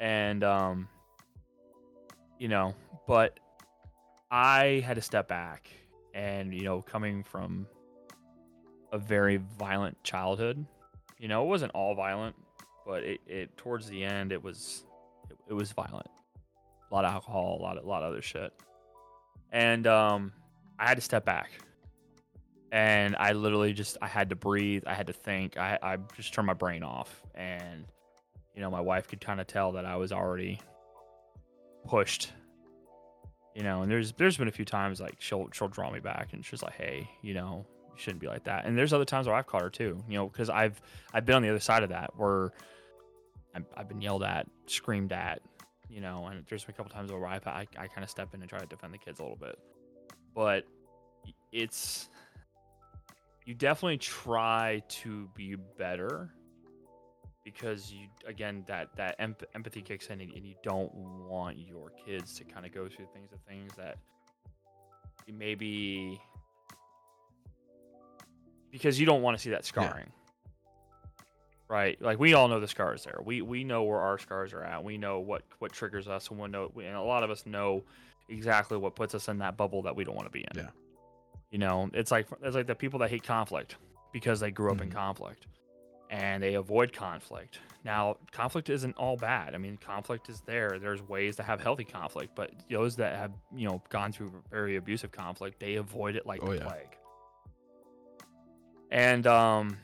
[0.00, 0.88] And um,
[2.38, 2.74] you know,
[3.06, 3.38] but
[4.30, 5.68] I had to step back,
[6.14, 7.66] and you know, coming from
[8.92, 10.64] a very violent childhood,
[11.18, 12.36] you know, it wasn't all violent,
[12.86, 14.84] but it, it towards the end it was
[15.30, 16.08] it, it was violent.
[16.90, 18.52] A lot of alcohol, a lot of a lot of other shit.
[19.52, 20.32] And um
[20.78, 21.50] I had to step back.
[22.70, 25.56] And I literally just I had to breathe, I had to think.
[25.56, 27.86] I I just turned my brain off and
[28.54, 30.60] you know, my wife could kind of tell that I was already
[31.86, 32.32] pushed.
[33.54, 36.32] You know, and there's there's been a few times like she'll she'll draw me back
[36.32, 39.28] and she's like, "Hey, you know, you shouldn't be like that." And there's other times
[39.28, 40.80] where I've caught her too, you know, because I've
[41.14, 42.52] I've been on the other side of that where
[43.76, 45.40] I've been yelled at, screamed at,
[45.88, 48.34] you know, and there's been a couple times where I I, I kind of step
[48.34, 49.58] in and try to defend the kids a little bit,
[50.34, 50.64] but
[51.52, 52.08] it's
[53.44, 56.30] you definitely try to be better
[57.44, 61.90] because you again that that emp- empathy kicks in and, and you don't want your
[62.04, 63.96] kids to kind of go through things of things that
[65.32, 66.20] maybe
[68.70, 70.12] because you don't want to see that scarring
[71.68, 73.18] right like we all know the scars there.
[73.24, 74.82] We we know where our scars are at.
[74.84, 77.84] We know what what triggers us and we know and a lot of us know
[78.28, 80.56] exactly what puts us in that bubble that we don't want to be in.
[80.62, 80.68] Yeah.
[81.50, 83.76] you know it's like it's like the people that hate conflict
[84.12, 84.94] because they grew up in Mhm.
[84.94, 85.46] conflict
[86.10, 87.58] and they avoid conflict.
[87.84, 89.54] Now conflict isn't all bad.
[89.54, 90.78] I mean conflict is there.
[90.78, 94.76] There's ways to have healthy conflict but those that have you know gone through very
[94.76, 96.64] abusive conflict they avoid it like Oh, the yeah.
[96.64, 96.96] plague.
[98.90, 99.78] And um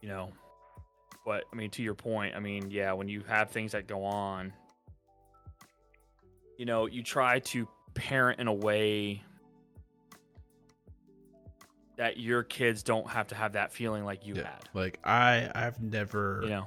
[0.00, 0.30] you know
[1.24, 4.04] but i mean to your point i mean yeah when you have things that go
[4.04, 4.52] on
[6.58, 9.22] you know you try to parent in a way
[12.00, 14.44] that your kids don't have to have that feeling like you yeah.
[14.44, 16.66] had Like I I've never you know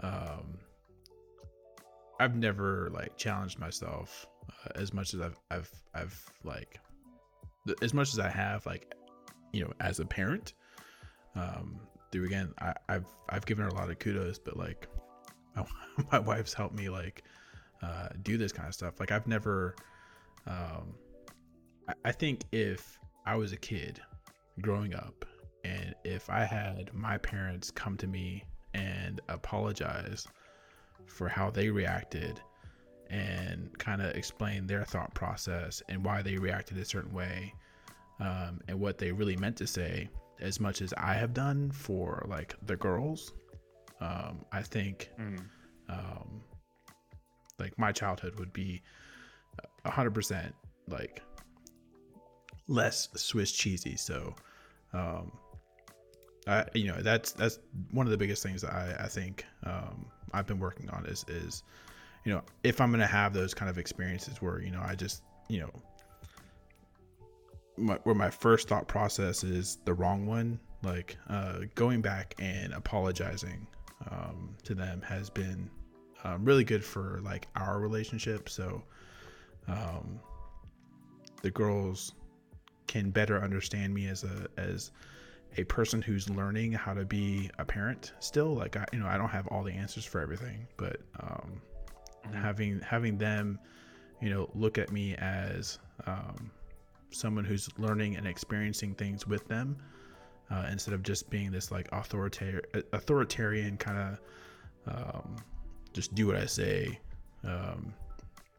[0.00, 0.58] um
[2.18, 6.80] I've never like challenged myself uh, as much as I've I've I've like
[7.80, 8.92] as much as I have like
[9.52, 10.54] you know as a parent
[11.36, 11.78] um
[12.16, 12.54] through again.
[12.60, 14.88] I, I've I've given her a lot of kudos but like
[15.56, 15.64] my,
[16.12, 17.24] my wife's helped me like
[17.82, 18.98] uh do this kind of stuff.
[18.98, 19.76] Like I've never
[20.46, 20.94] um
[21.88, 24.00] I, I think if I was a kid
[24.60, 25.24] growing up
[25.64, 30.26] and if I had my parents come to me and apologize
[31.06, 32.40] for how they reacted
[33.10, 37.52] and kind of explain their thought process and why they reacted a certain way
[38.20, 40.08] um, and what they really meant to say
[40.40, 43.32] as much as i have done for like the girls
[44.00, 45.40] um, i think Mm.
[45.88, 46.40] um,
[47.58, 48.82] like my childhood would be
[49.84, 50.52] a 100%
[50.88, 51.22] like
[52.68, 54.34] less swiss cheesy so
[54.92, 55.32] um,
[56.46, 57.58] I, you know that's that's
[57.90, 61.24] one of the biggest things that I, I think um, I've been working on is
[61.28, 61.62] is
[62.24, 65.22] you know if I'm gonna have those kind of experiences where you know I just
[65.48, 65.70] you know
[67.76, 70.58] my, where my first thought process is the wrong one.
[70.82, 73.66] Like uh, going back and apologizing
[74.10, 75.70] um, to them has been
[76.24, 78.48] um, really good for like our relationship.
[78.48, 78.82] So
[79.68, 80.20] um,
[81.42, 82.12] the girls
[82.86, 84.92] can better understand me as a as
[85.56, 88.54] a person who's learning how to be a parent still.
[88.54, 91.60] Like i you know i don't have all the answers for everything but um
[92.28, 92.42] Mhm.
[92.42, 93.58] having having them
[94.20, 96.50] you know look at me as um
[97.10, 99.76] someone who's learning and experiencing things with them
[100.50, 105.36] uh, instead of just being this like authoritarian authoritarian kind of um
[105.92, 106.98] just do what i say
[107.44, 107.92] um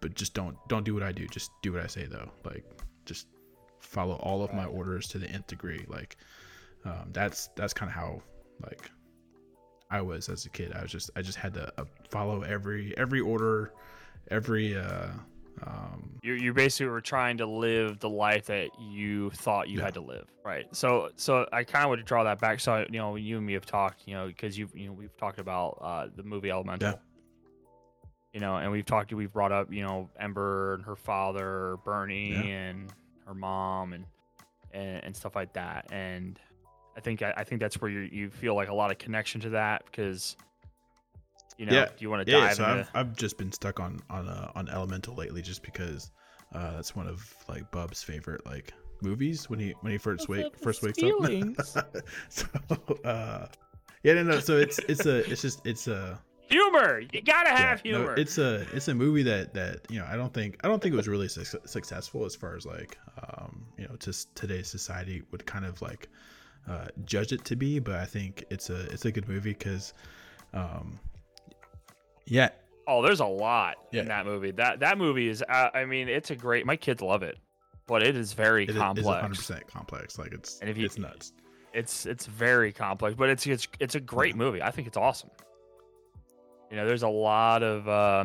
[0.02, 2.30] but just don't don't do what i do just do what i say though.
[2.44, 2.64] Like
[3.06, 3.28] just
[3.80, 5.86] follow all of my orders to the nth degree.
[5.88, 6.18] Like
[6.86, 8.22] um, that's that's kind of how
[8.64, 8.90] like
[9.90, 10.74] I was as a kid.
[10.74, 13.74] I was just I just had to uh, follow every every order,
[14.30, 15.10] every uh,
[15.66, 19.86] um, you you basically were trying to live the life that you thought you Yeah.
[19.86, 20.66] had to live, right?
[20.76, 22.60] So so I kind of would draw that back.
[22.60, 25.16] So you know, you and me have talked, you know, because you you know we've
[25.18, 26.92] talked about uh, the movie Elemental.
[26.92, 26.98] Yeah.
[28.34, 32.34] You know, and we've talked, we've brought up, you know, Ember and her father, Bernie,
[32.34, 32.42] Yeah.
[32.42, 32.94] and
[33.26, 34.06] her mom, and,
[34.74, 35.88] and and stuff like that.
[35.92, 36.40] And
[36.96, 39.42] I think I, I think that's where you you feel like a lot of connection
[39.42, 40.36] to that because,
[41.58, 41.86] you know, Yeah.
[41.86, 42.50] do you want to yeah.
[42.54, 42.80] So into?
[42.80, 46.12] I've, I've just been stuck on on uh, on Elemental lately, just because
[46.54, 50.58] uh, that's one of like Bub's favorite like movies when he when he first wake
[50.60, 51.12] first wakes up.
[52.30, 52.46] so
[53.04, 53.48] uh,
[54.04, 54.40] yeah, no, no.
[54.40, 57.00] So it's it's a it's just it's a humor.
[57.00, 58.16] You gotta yeah, have no, humor.
[58.16, 60.94] it's a it's a movie that that you know I don't think I don't think
[60.94, 62.98] it was really su- successful as far as like
[63.28, 66.08] um you know just today's society would kind of like
[66.70, 69.94] uh, judge it to be, but I think it's a it's a good movie because
[70.54, 71.00] um
[72.28, 72.50] yeah
[72.90, 74.02] oh, there's a lot Yeah.
[74.04, 74.52] in that movie.
[74.52, 75.42] That that movie is.
[75.50, 76.66] Uh, I mean, it's a great.
[76.66, 77.38] My kids love it,
[77.86, 79.06] but it is very it is complex.
[79.06, 81.34] 100 percent complex like it's And if you- it's nuts.
[81.74, 84.62] it's it's very complex, but it's it's it's a great movie.
[84.62, 85.30] I think it's awesome.
[86.72, 88.24] You know, there's a lot of uh,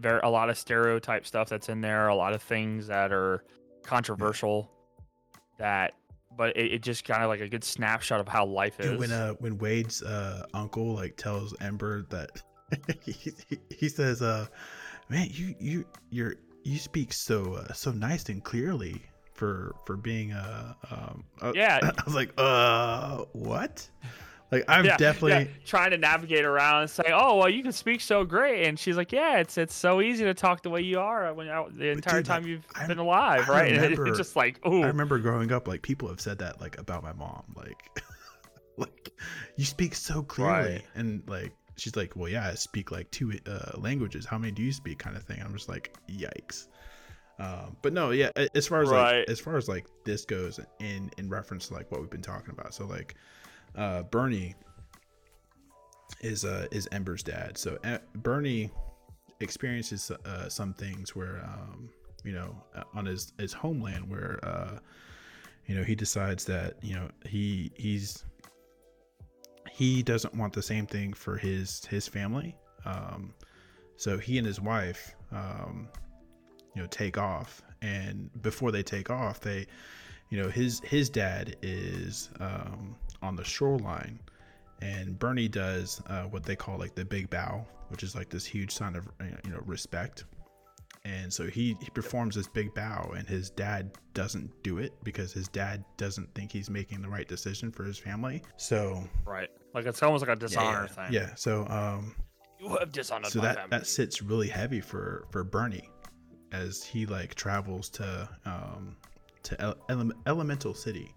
[0.00, 2.08] very a lot of stereotype stuff that's in there.
[2.08, 3.42] A lot of things that are
[3.82, 4.70] controversial.
[5.58, 5.94] That,
[6.36, 8.90] but it, it just kind of like a good snapshot of how life is.
[8.90, 12.42] Dude, when uh when Wade's uh uncle like tells Ember that
[13.00, 13.32] he,
[13.70, 14.46] he, says uh
[15.08, 19.02] man you you you're you speak so uh, so nice and clearly
[19.34, 23.88] for for being uh um uh, yeah, I was like uh what?
[24.50, 26.82] Like I'm yeah, definitely yeah, trying to navigate around.
[26.82, 29.74] And say, "Oh, well, you can speak so great," and she's like, "Yeah, it's it's
[29.74, 32.66] so easy to talk the way you are when you the entire dude, time you've
[32.74, 35.80] I- been alive, I right?" And it's just like, "Ooh, I remember growing up like
[35.80, 38.02] people have said that like about my mom like
[38.76, 39.10] like
[39.56, 40.82] you speak so clearly Right.
[40.94, 44.24] and like she's like well yeah I speak like two uh, languages.
[44.26, 44.98] How many do you speak?
[44.98, 45.40] kind of thing.
[45.44, 46.66] I'm just like yikes.
[47.38, 49.20] Um, but no yeah as far as Right.
[49.20, 52.22] like as far as like this goes in in reference to like what we've been
[52.22, 52.74] talking about.
[52.74, 53.14] So like
[53.74, 54.54] uh Bernie
[56.20, 57.56] is uh is Ember's dad.
[57.58, 58.70] So uh, Bernie
[59.40, 61.88] experiences uh, some things where um
[62.24, 64.78] you know uh, on his his homeland where uh
[65.66, 68.24] you know he decides that you know he he's
[69.72, 72.54] he doesn't want the same thing for his his family
[72.84, 73.32] um
[73.96, 75.88] so he and his wife um
[76.74, 79.66] you know take off and before they take off they
[80.30, 84.18] you know his his dad is um on the shoreline
[84.82, 88.44] and Bernie does uh, what they call like the big bow, which is like this
[88.44, 89.08] huge sign of
[89.44, 90.24] you know respect.
[91.04, 95.32] And so he he performs this big bow, and his dad doesn't do it because
[95.32, 98.42] his dad doesn't think he's making the right decision for his family.
[98.56, 101.12] So right." Like it's almost like a dishonor yeah, thing.
[101.12, 101.34] yeah.
[101.34, 102.14] So um,
[102.60, 103.70] You have dishonored so my that family.
[103.70, 105.88] that sits really heavy for for Bernie
[106.52, 108.96] as he like travels to um
[109.44, 111.14] to Ele- Ele- Elemental City,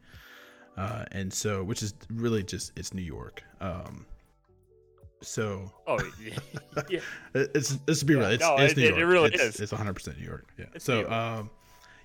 [0.78, 3.43] uh, and so which is really just it's New York.
[3.62, 4.06] Um,
[5.22, 5.99] so Oh,
[6.89, 6.99] yeah.
[7.34, 8.99] it- it's let's be Yeah, real, it's, no, it's it- New it- York.
[9.01, 9.60] it really it's, is.
[9.60, 10.47] It's 100 percent New York.
[10.58, 10.66] Yeah.
[10.74, 11.12] It's so York.
[11.12, 11.49] um,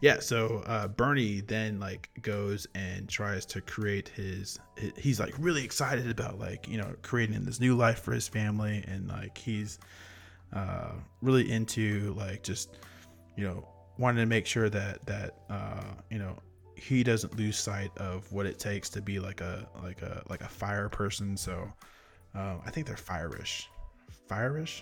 [0.00, 0.20] yeah.
[0.20, 4.58] So uh, Bernie then like goes and tries to create his.
[4.80, 8.28] hi- He's like really excited about like you know creating this new life for his
[8.28, 9.78] family, and like he's
[10.52, 10.92] uh,
[11.22, 12.78] really into like just
[13.36, 13.66] you know
[13.98, 16.36] wanting to make sure that that uh, you know
[16.76, 20.40] he doesn't lose sight of what it takes to be like a like a like
[20.40, 21.36] a fire person.
[21.36, 21.70] So
[22.34, 23.64] um, I think they're Fireish.
[24.30, 24.80] Fireish.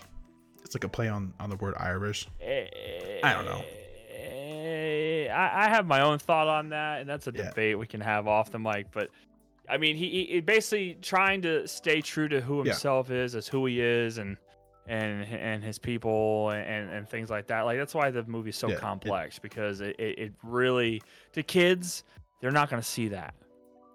[0.63, 2.27] It's like a play on on the word Irish.
[3.23, 3.63] I don't know.
[5.29, 7.49] I, I have my own thought on that, and that's a Yeah.
[7.49, 8.87] debate we can have off the mic.
[8.91, 9.09] But
[9.69, 12.71] I mean, he, he basically trying to stay true to who Yeah.
[12.71, 14.37] himself is, as who he is, and
[14.87, 17.61] and and his people and and things like that.
[17.61, 21.01] Like that's why the movie's so Yeah, it- complex because it, it, really
[21.33, 22.03] to kids
[22.41, 23.33] they're not going to see that.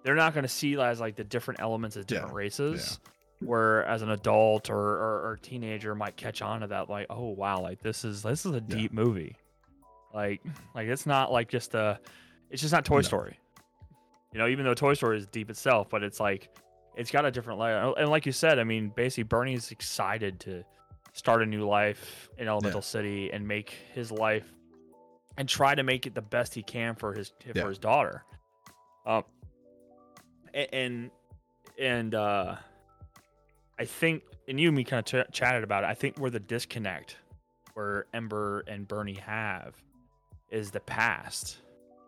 [0.05, 3.01] They're not going to see as like the different elements of Yeah, different races.
[3.41, 7.31] Where as an adult or, or, or teenager might catch on to that, like, oh
[7.31, 8.77] wow, like this is this is a Yeah.
[8.77, 9.37] deep movie.
[10.15, 10.41] Like
[10.75, 11.99] like it's not like just a
[12.51, 13.03] it's just not Toy No.
[13.03, 13.39] Story.
[14.33, 16.49] You know, even though Toy Story is deep itself, but it's like
[16.97, 17.93] it's got a different layer.
[17.99, 20.65] And like you said, I mean, basically Bernie's excited to
[21.13, 24.47] start a new life in Elemental City and make his life
[25.37, 27.69] and try to make it the best he can for his for Yeah.
[27.69, 28.25] his daughter.
[29.07, 29.25] Um
[30.55, 31.11] and
[31.79, 32.57] and uh
[33.79, 35.89] I think and you and me kind of ch- chatted about it.
[35.89, 37.17] I think where the disconnect
[37.75, 39.75] where Ember and Bernie have
[40.55, 41.59] is the past.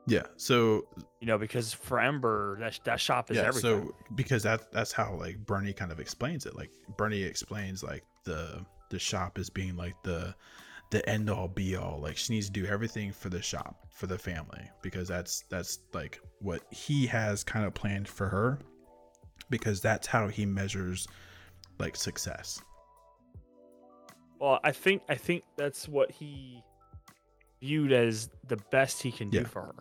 [0.07, 0.22] Yeah.
[0.36, 0.86] So
[1.20, 3.44] You know, because for Ember, that that shop is yeah.
[3.44, 3.88] everything.
[3.88, 6.57] So because that that's how like Bernie kind of explains it.
[6.57, 10.34] Like Bernie explains like the the shop as being like the
[10.90, 11.99] the end all be all.
[12.01, 15.80] Like she needs to do everything for the shop for the family because that's that's
[15.92, 18.61] like what he has kind of planned for her
[19.51, 21.09] because that's how he measures
[21.78, 22.62] like success.
[24.38, 26.62] Well, I think I think that's what he
[27.61, 29.45] viewed as the best he can do Yeah.
[29.45, 29.75] for her.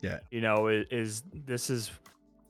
[0.00, 0.18] Yeah.
[0.30, 1.90] You know, is, is this is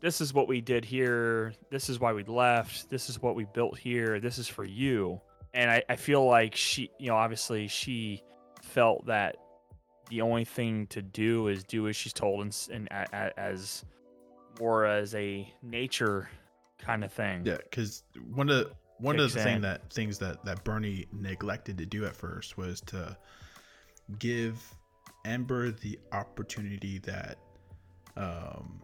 [0.01, 1.55] this is what we did here.
[1.71, 2.91] This is why we left.
[2.91, 4.21] This is what we built here.
[4.21, 5.21] This is for you.
[5.55, 8.23] And I, I feel like she, you know, obviously she
[8.63, 9.37] felt that
[10.11, 12.89] the only thing to do is do as she's told and, and
[13.37, 13.85] as
[14.61, 16.29] more as a nature
[16.79, 17.47] kind of thing.
[17.47, 18.03] Yeah, because
[18.35, 22.15] one of one of the thing that things that that Bernie neglected to do at
[22.15, 23.17] first was to
[24.19, 24.63] give
[25.25, 27.39] Ember the opportunity that
[28.17, 28.81] um,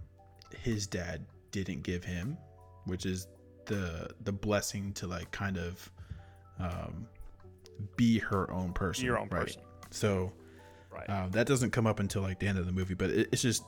[0.62, 2.36] his dad didn't give him,
[2.84, 3.26] which is
[3.66, 5.90] the the blessing to like kind of
[6.58, 7.06] um,
[7.96, 9.04] be her own person.
[9.04, 9.42] Your own right?
[9.46, 9.62] person.
[9.90, 10.32] So
[10.92, 11.08] Right.
[11.08, 13.42] uh, that doesn't come up until like the end of the movie, but it, it's
[13.42, 13.62] just,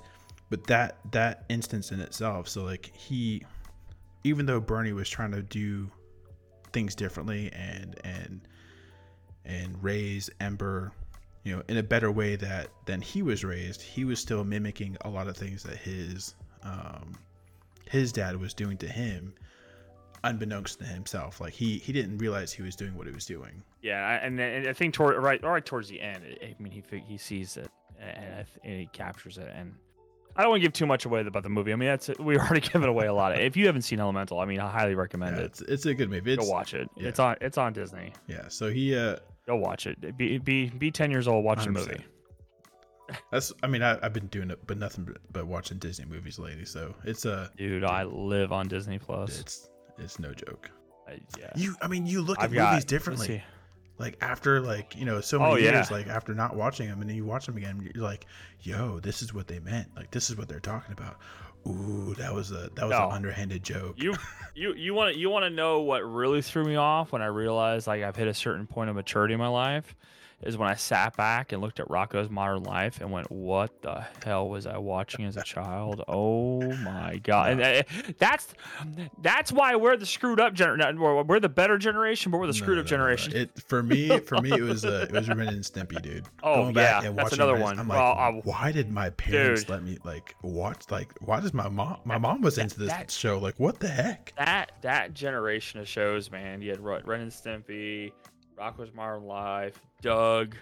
[0.50, 2.48] but that that instance in itself.
[2.48, 3.44] So like he,
[4.24, 5.88] even though Bernie was trying to do
[6.72, 8.40] things differently and and
[9.44, 10.92] and raise Ember,
[11.44, 14.96] you know, in a better way that than he was raised, he was still mimicking
[15.02, 17.14] a lot of things that his um,
[17.90, 19.34] his dad was doing to him,
[20.24, 21.40] unbeknownst to himself.
[21.40, 23.62] Like he he didn't realize he was doing what he was doing.
[23.82, 27.16] Yeah, and, and I think toward right right towards the end, I mean, he he
[27.18, 27.68] sees it
[28.00, 29.50] and, and he captures it.
[29.54, 29.74] And
[30.36, 31.72] I don't want to give too much away about the movie.
[31.72, 33.32] I mean, that's we already given away a lot.
[33.32, 35.46] Of, If you haven't seen Elemental, I mean, I highly recommend Yeah, it.
[35.46, 36.32] it's it's a good movie.
[36.34, 36.88] It's, Go watch it.
[36.96, 37.08] yeah.
[37.08, 38.12] It's on it's on Disney.
[38.28, 39.16] Yeah, so he uh
[39.52, 40.16] Go watch it.
[40.16, 41.44] Be be be ten years old.
[41.44, 41.74] Watch the 100%.
[41.74, 42.04] movie.
[43.30, 43.52] That's.
[43.62, 46.64] I mean, I, I've been doing it, but nothing but, but watching Disney movies lately.
[46.64, 47.50] So it's a.
[47.58, 49.40] Dude, I live on Disney Plus.
[49.40, 50.70] It's it's no joke.
[51.06, 51.52] I, yeah.
[51.54, 51.76] You.
[51.82, 53.44] I mean, you look at I've movies got let's differently.
[53.98, 55.72] Like after like you know so oh, many Oh, yeah.
[55.72, 58.24] years, like after not watching them, and then you watch them again, you're like,
[58.62, 59.88] yo, this is what they meant.
[59.94, 61.18] Like this is what they're talking about.
[61.66, 63.06] Ooh, that was a that was No.
[63.08, 63.94] an underhanded joke.
[63.98, 64.14] You
[64.54, 67.26] you you want to you want to know what really threw me off when I
[67.26, 69.94] realized like I've hit a certain point of maturity in my life
[70.42, 74.04] is when I sat back and looked at Rocko's Modern Life and went, "What the
[74.24, 76.02] hell was I watching as a child?
[76.08, 77.82] Oh my god!" And uh,
[78.18, 78.48] that's
[79.20, 80.98] that's why we're the screwed up generation.
[81.00, 83.02] We're the better generation, but we're the screwed no, up no, no.
[83.02, 83.36] generation.
[83.36, 86.26] It for me, for me, it was uh, it was Ren and Stimpy, dude.
[86.44, 87.78] Oh, Going back yeah, and that's watching another one.
[87.78, 89.70] I'm like, Well, why did my parents Dude.
[89.70, 90.90] let me like watch?
[90.90, 91.98] Like, why does my mom?
[92.04, 93.38] My mom was into this that- show.
[93.38, 94.32] Like, what the heck?
[94.36, 96.60] that that generation of shows, man.
[96.62, 98.12] You had Ren and Stimpy,
[98.62, 100.54] Rocko's Modern Life, Doug.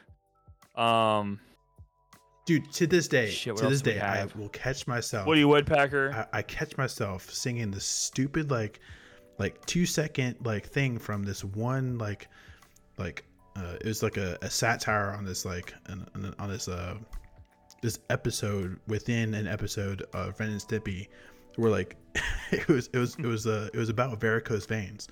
[0.74, 1.38] Um,
[2.46, 5.26] Dude, to this day, Shit, to this else do we day, I will catch myself.
[5.26, 6.26] Woody Woodpecker.
[6.32, 8.80] I, I catch myself singing the stupid like,
[9.38, 12.28] like two second like thing from this one like,
[12.96, 13.24] like
[13.57, 16.96] uh, it was like a, a satire on this like an, an- on this uh
[17.82, 21.09] this episode within an episode of Ren and Stimpy,
[21.57, 21.96] where like
[22.51, 25.09] it was it was it was uh it was about varicose veins.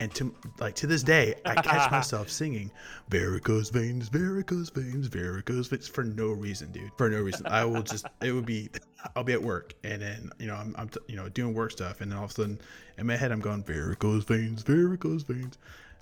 [0.00, 2.70] And to like to this day, I catch myself singing
[3.10, 6.90] "varicose veins, varicose veins, varicose veins" for no reason, dude.
[6.96, 7.46] For no reason.
[7.50, 8.70] I will just it would be
[9.14, 11.72] I'll be at work and then you know I'm, I'm t- you know doing work
[11.72, 12.60] stuff and then all of a sudden
[12.96, 15.58] in my head I'm going varicose veins, varicose veins.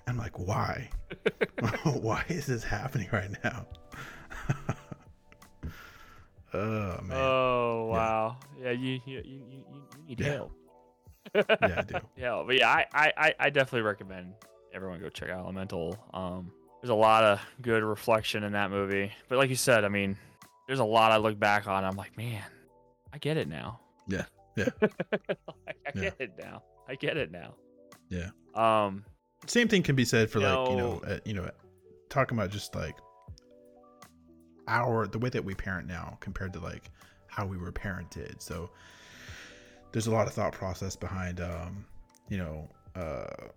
[0.07, 0.89] I'm like, why?
[1.83, 3.65] why is this happening right now?
[6.53, 10.33] oh man, Oh wow, yeah, you you you, you, you need Yeah.
[10.35, 10.53] help.
[11.35, 11.95] Yeah, I do.
[12.17, 12.85] Yeah, but yeah, I,
[13.17, 14.33] I I- definitely recommend
[14.73, 15.97] everyone go check out Elemental.
[16.13, 16.51] Um,
[16.81, 20.17] there's a lot of good reflection in that movie, but like you said, I mean,
[20.67, 21.83] there's a lot I look back on.
[21.83, 22.43] I'm like, man,
[23.13, 23.79] I get it now.
[24.07, 24.25] Yeah,
[24.55, 24.69] yeah.
[24.81, 26.01] I Yeah.
[26.01, 26.63] get it now.
[26.87, 27.55] I get it now.
[28.09, 28.29] Yeah.
[28.55, 29.03] Um.
[29.47, 31.49] Same thing can be said for like you know uh, you know
[32.09, 32.95] talking about just like
[34.67, 36.91] our the way that we parent now compared to like
[37.27, 38.41] how we were parented.
[38.41, 38.69] So
[39.91, 41.85] there's a lot of thought process behind um
[42.29, 43.47] you know uh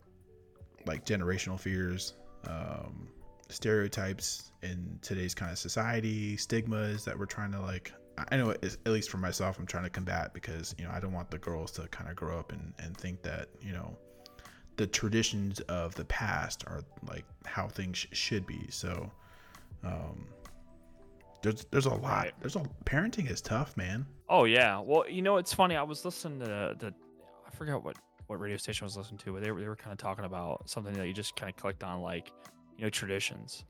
[0.87, 2.15] like generational fears,
[2.49, 3.09] um
[3.49, 7.93] stereotypes in today's kind of society, stigmas that we're trying to like
[8.31, 11.13] I know at least for myself I'm trying to combat because you know I don't
[11.13, 13.97] want the girls to kind of grow up and and think that, you know,
[14.77, 18.67] the traditions of the past are like how things sh- should be.
[18.71, 19.11] So,
[19.85, 20.27] um,
[21.43, 22.03] there's there's a lot.
[22.03, 22.33] Right.
[22.41, 24.07] There's a parenting is tough, man.
[24.29, 24.81] Oh yeah.
[24.81, 25.77] Well, you know, it's funny.
[25.77, 26.95] I was listening to the
[27.47, 27.97] I forgot what
[28.29, 30.25] what radio station I was listening to, but they were they were kind of talking
[30.25, 32.33] about something that you just kind of clicked on, like
[32.79, 33.65] you know traditions.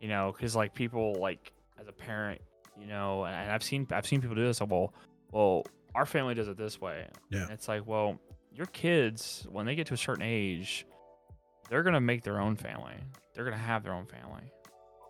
[0.00, 2.40] You know, because like people like as a parent,
[2.80, 4.60] you know, and I've seen I've seen people do this.
[4.60, 4.92] Well,
[5.30, 7.06] well, our family does it this way.
[7.30, 7.42] Yeah.
[7.42, 8.18] And it's like, well,
[8.52, 10.86] your kids when they get to a certain age,
[11.68, 12.96] they're gonna make their own family.
[13.34, 14.42] They're gonna have their own family.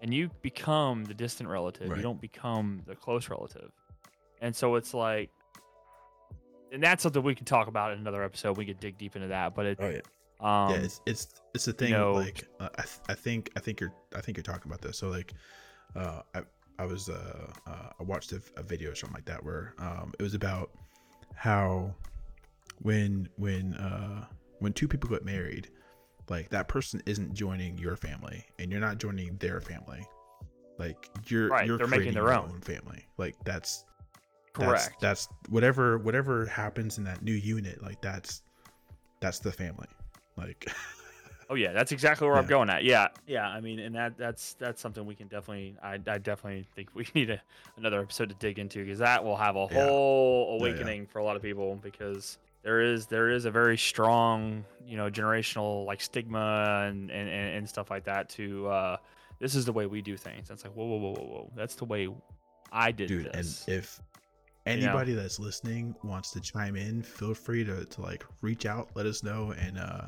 [0.02, 1.88] And you become the distant relative.
[1.88, 1.96] Right.
[1.96, 3.70] You don't become the close relative.
[4.40, 5.30] And so it's like,
[6.72, 8.56] and that's something we can talk about in another episode.
[8.56, 9.54] We could dig deep into that.
[9.54, 10.00] But it, Oh yeah.
[10.40, 11.92] um, yeah, it's it's it's a thing.
[11.92, 14.80] know- like uh, I, th- I think I think you're I think you're talking about
[14.82, 14.98] this.
[14.98, 15.32] So like,
[15.94, 16.40] uh, I
[16.80, 20.12] I was uh, uh I watched a, a video or something like that where um
[20.18, 20.70] it was about
[21.34, 21.94] how
[22.80, 24.24] when when uh
[24.58, 25.68] when two people get married,
[26.28, 30.06] like that person isn't joining your family and you're not joining their family.
[30.78, 32.60] Like you're Right, you're they're making creating their your own.
[32.60, 33.06] family.
[33.18, 33.84] Like that's
[34.52, 34.96] correct.
[35.00, 38.42] that's, that's whatever whatever happens in that new unit like that's
[39.20, 39.86] that's the family.
[40.36, 40.66] Like,
[41.50, 42.82] Oh yeah, that's exactly where I'm going at.
[42.82, 43.46] Yeah, yeah.
[43.46, 45.76] I mean, and that that's that's something we can definitely.
[45.82, 47.42] I, I definitely think we need a,
[47.76, 49.84] another episode to dig into because that will have a Yeah.
[49.84, 50.60] whole yeah.
[50.66, 54.96] awakening for a lot of people because there is there is a very strong you
[54.96, 58.96] know generational like stigma and and, and, stuff like that to uh
[59.38, 60.50] this is the way we do things.
[60.50, 62.08] It's like whoa whoa whoa whoa whoa that's the way
[62.70, 64.00] I did dude, and if
[64.66, 69.06] anybody that's listening wants to chime in, feel free to, to like reach out, let
[69.06, 70.06] us know, and uh,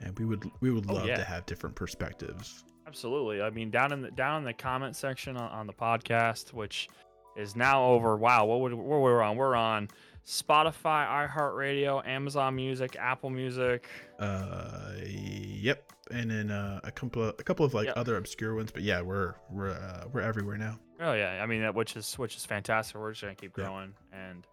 [0.00, 1.16] and we would we would Oh, love yeah.
[1.16, 2.64] to have different perspectives.
[2.86, 3.42] Absolutely.
[3.42, 6.88] I mean, down in the down in the comment section on, on the podcast, which
[7.36, 8.16] is now over.
[8.16, 9.36] Wow, what would where we're on?
[9.36, 9.88] We're on
[10.26, 13.88] Spotify, iHeartRadio, Amazon Music, Apple Music.
[14.18, 17.96] Uh, yep, and then uh, a couple of a couple of like Yep.
[17.96, 20.78] other obscure ones, but yeah, we're we're uh, we're everywhere now.
[21.00, 22.96] Oh yeah, I mean that which is which is fantastic.
[22.96, 23.64] We're just gonna keep Yeah.
[23.64, 24.46] growing, and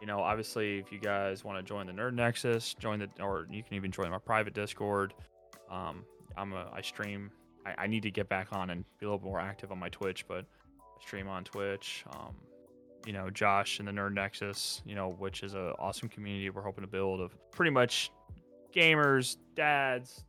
[0.00, 3.46] you know, obviously, if you guys want to join the Nerd Nexus, join the or
[3.50, 5.12] you can even join my private Discord.
[5.70, 6.04] Um,
[6.36, 7.30] I'm a I stream.
[7.66, 9.90] I, I need to get back on and be a little more active on my
[9.90, 10.46] Twitch, but
[11.00, 12.04] stream on Twitch.
[12.12, 12.34] Um,
[13.06, 16.62] you know, Josh and the Nerd Nexus, you know, which is an awesome community we're
[16.62, 18.10] hoping to build of pretty much
[18.74, 20.24] gamers, dads.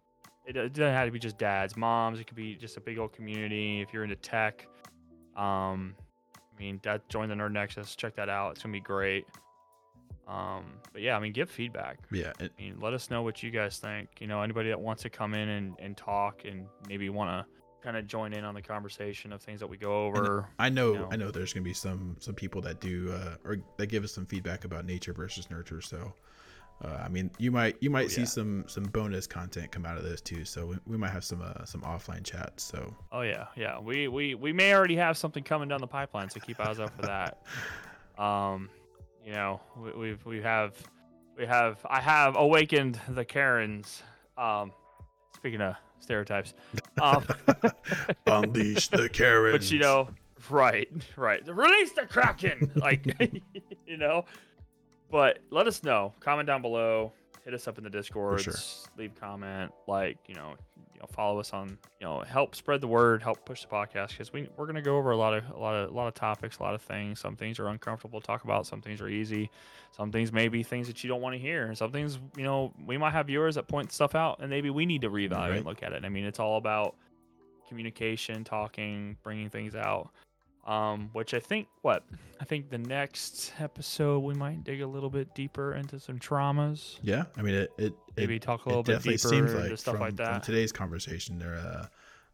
[0.46, 2.20] It, it doesn't have to be just dads, moms.
[2.20, 3.82] It could be just a big old community.
[3.82, 4.68] If you're into tech,
[5.36, 5.96] um,
[6.36, 7.96] I mean, that join the Nerd Nexus.
[7.96, 8.52] Check that out.
[8.52, 9.26] It's gonna be great.
[10.28, 12.00] Um, but yeah, I mean, give feedback.
[12.12, 14.10] Yeah, it, I mean, let us know what you guys think.
[14.20, 17.61] You know, anybody that wants to come in and, and talk and maybe want to
[17.82, 20.48] kind of join in on the conversation of things that we go over.
[20.60, 21.10] I know, know.
[21.12, 21.32] I know.
[21.32, 24.66] There's gonna be some some people that do uh, or that give us some feedback
[24.66, 25.82] about nature versus nurture.
[25.82, 26.14] So,
[26.84, 28.28] uh, I mean, you might you might see yeah.
[28.28, 30.46] some some bonus content come out of this too.
[30.46, 32.64] So we, we might have some uh, some offline chats.
[32.64, 33.80] So Oh yeah, yeah.
[33.80, 36.96] We we we may already have something coming down the pipeline, so keep eyes out
[36.96, 37.44] for that.
[38.18, 38.70] Um,
[39.26, 40.76] you know, we, we've we have
[41.38, 44.04] we have I have awakened the Karens.
[44.38, 44.74] Um,
[45.36, 46.54] speaking of stereotypes,
[47.02, 47.26] um,
[48.28, 49.58] unleash the Karens.
[49.58, 50.10] but you know,
[50.50, 51.42] right, right.
[51.48, 53.06] Release the Kraken, like
[53.86, 54.26] you know.
[55.10, 56.14] But let us know.
[56.22, 57.12] Comment down below.
[57.46, 58.42] Hit us up in the Discord.
[58.42, 58.54] sure.
[58.98, 59.72] Leave comment.
[59.88, 60.56] Like you know,
[60.94, 61.78] you know, follow us on.
[62.00, 63.24] You know, help spread the word.
[63.24, 65.74] Help push the podcast because we we're gonna go over a lot of a lot
[65.76, 67.20] of a lot of topics, a lot of things.
[67.20, 68.68] Some things are uncomfortable to talk about.
[68.68, 69.50] Some things are easy.
[69.92, 71.66] Some things may be things that you don't want to hear.
[71.66, 74.70] And some things, you know, we might have viewers that point stuff out, and maybe
[74.70, 75.58] we need to reevaluate Right.
[75.58, 76.06] and look at it.
[76.06, 76.96] I mean, it's all about
[77.68, 80.12] communication, talking, bringing things out.
[80.64, 82.04] Um, which I think what
[82.40, 87.00] I think the next episode we might dig a little bit deeper into some traumas.
[87.02, 87.72] Yeah, I mean it.
[87.78, 90.16] It, Maybe it, talk a little bit definitely deeper seems into like stuff from, like
[90.18, 90.44] from that.
[90.44, 91.88] today's conversation there uh,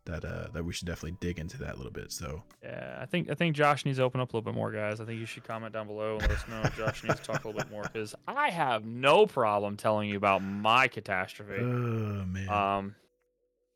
[0.05, 2.11] that uh, that we should definitely dig into that a little bit.
[2.11, 4.71] So Yeah, I think I think Josh needs to open up a little bit more,
[4.71, 4.99] guys.
[4.99, 7.25] I think you should comment down below and let us know if Josh needs to
[7.25, 11.61] talk a little bit more because I have no problem telling you about my catastrophe.
[11.61, 12.95] oh man, um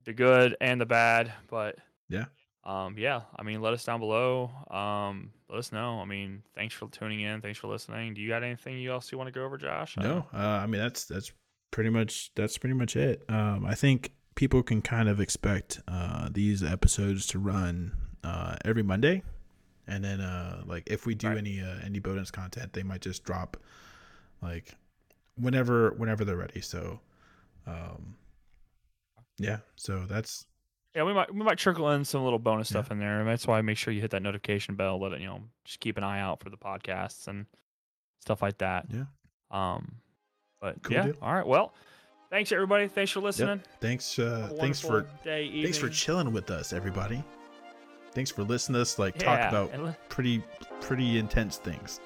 [0.04, 1.78] the good and the bad but
[2.10, 2.26] Yeah.
[2.64, 6.76] Um yeah i mean let us down below um let us know i mean thanks
[6.76, 9.44] for tuning in thanks for listening do you got anything else you want to go
[9.44, 11.32] over josh no, uh, I mean that's that's
[11.72, 13.24] pretty much that's pretty much it.
[13.30, 17.94] Um, I think people can kind of expect uh, these episodes to run
[18.24, 19.24] uh, every Monday,
[19.88, 21.38] and then uh, like if we do Right.
[21.38, 23.58] any uh, any bonus content, they might just drop
[24.42, 24.76] like
[25.36, 26.62] whenever whenever they're ready.
[26.62, 27.00] So,
[27.66, 28.16] um,
[29.38, 29.58] yeah.
[29.76, 30.46] So that's
[30.96, 33.48] yeah we might we might trickle in some little bonus stuff in there and that's
[33.48, 35.98] why i make sure you hit that notification bell let it you know just keep
[35.98, 37.46] an eye out for the podcasts and
[38.20, 39.04] stuff like that Yeah.
[39.52, 39.96] um
[40.60, 41.16] but Cool yeah deal.
[41.22, 41.74] all right well
[42.30, 44.18] thanks everybody thanks for listening thanks.
[44.20, 47.24] Uh, thanks for wonderful day thanks for chilling with us, everybody.
[48.14, 50.44] Thanks for listening to us like talk about and li- pretty
[50.82, 52.02] pretty intense things.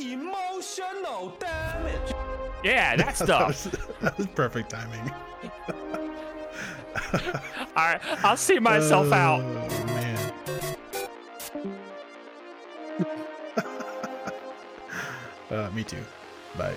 [0.00, 2.14] Emotional damage.
[2.62, 3.64] yeah that that, stuff was,
[4.00, 5.10] that was perfect timing.
[7.14, 7.20] all
[7.76, 10.32] right i'll see myself out Oh, man.
[15.50, 16.04] uh, me too.
[16.56, 16.76] Bye.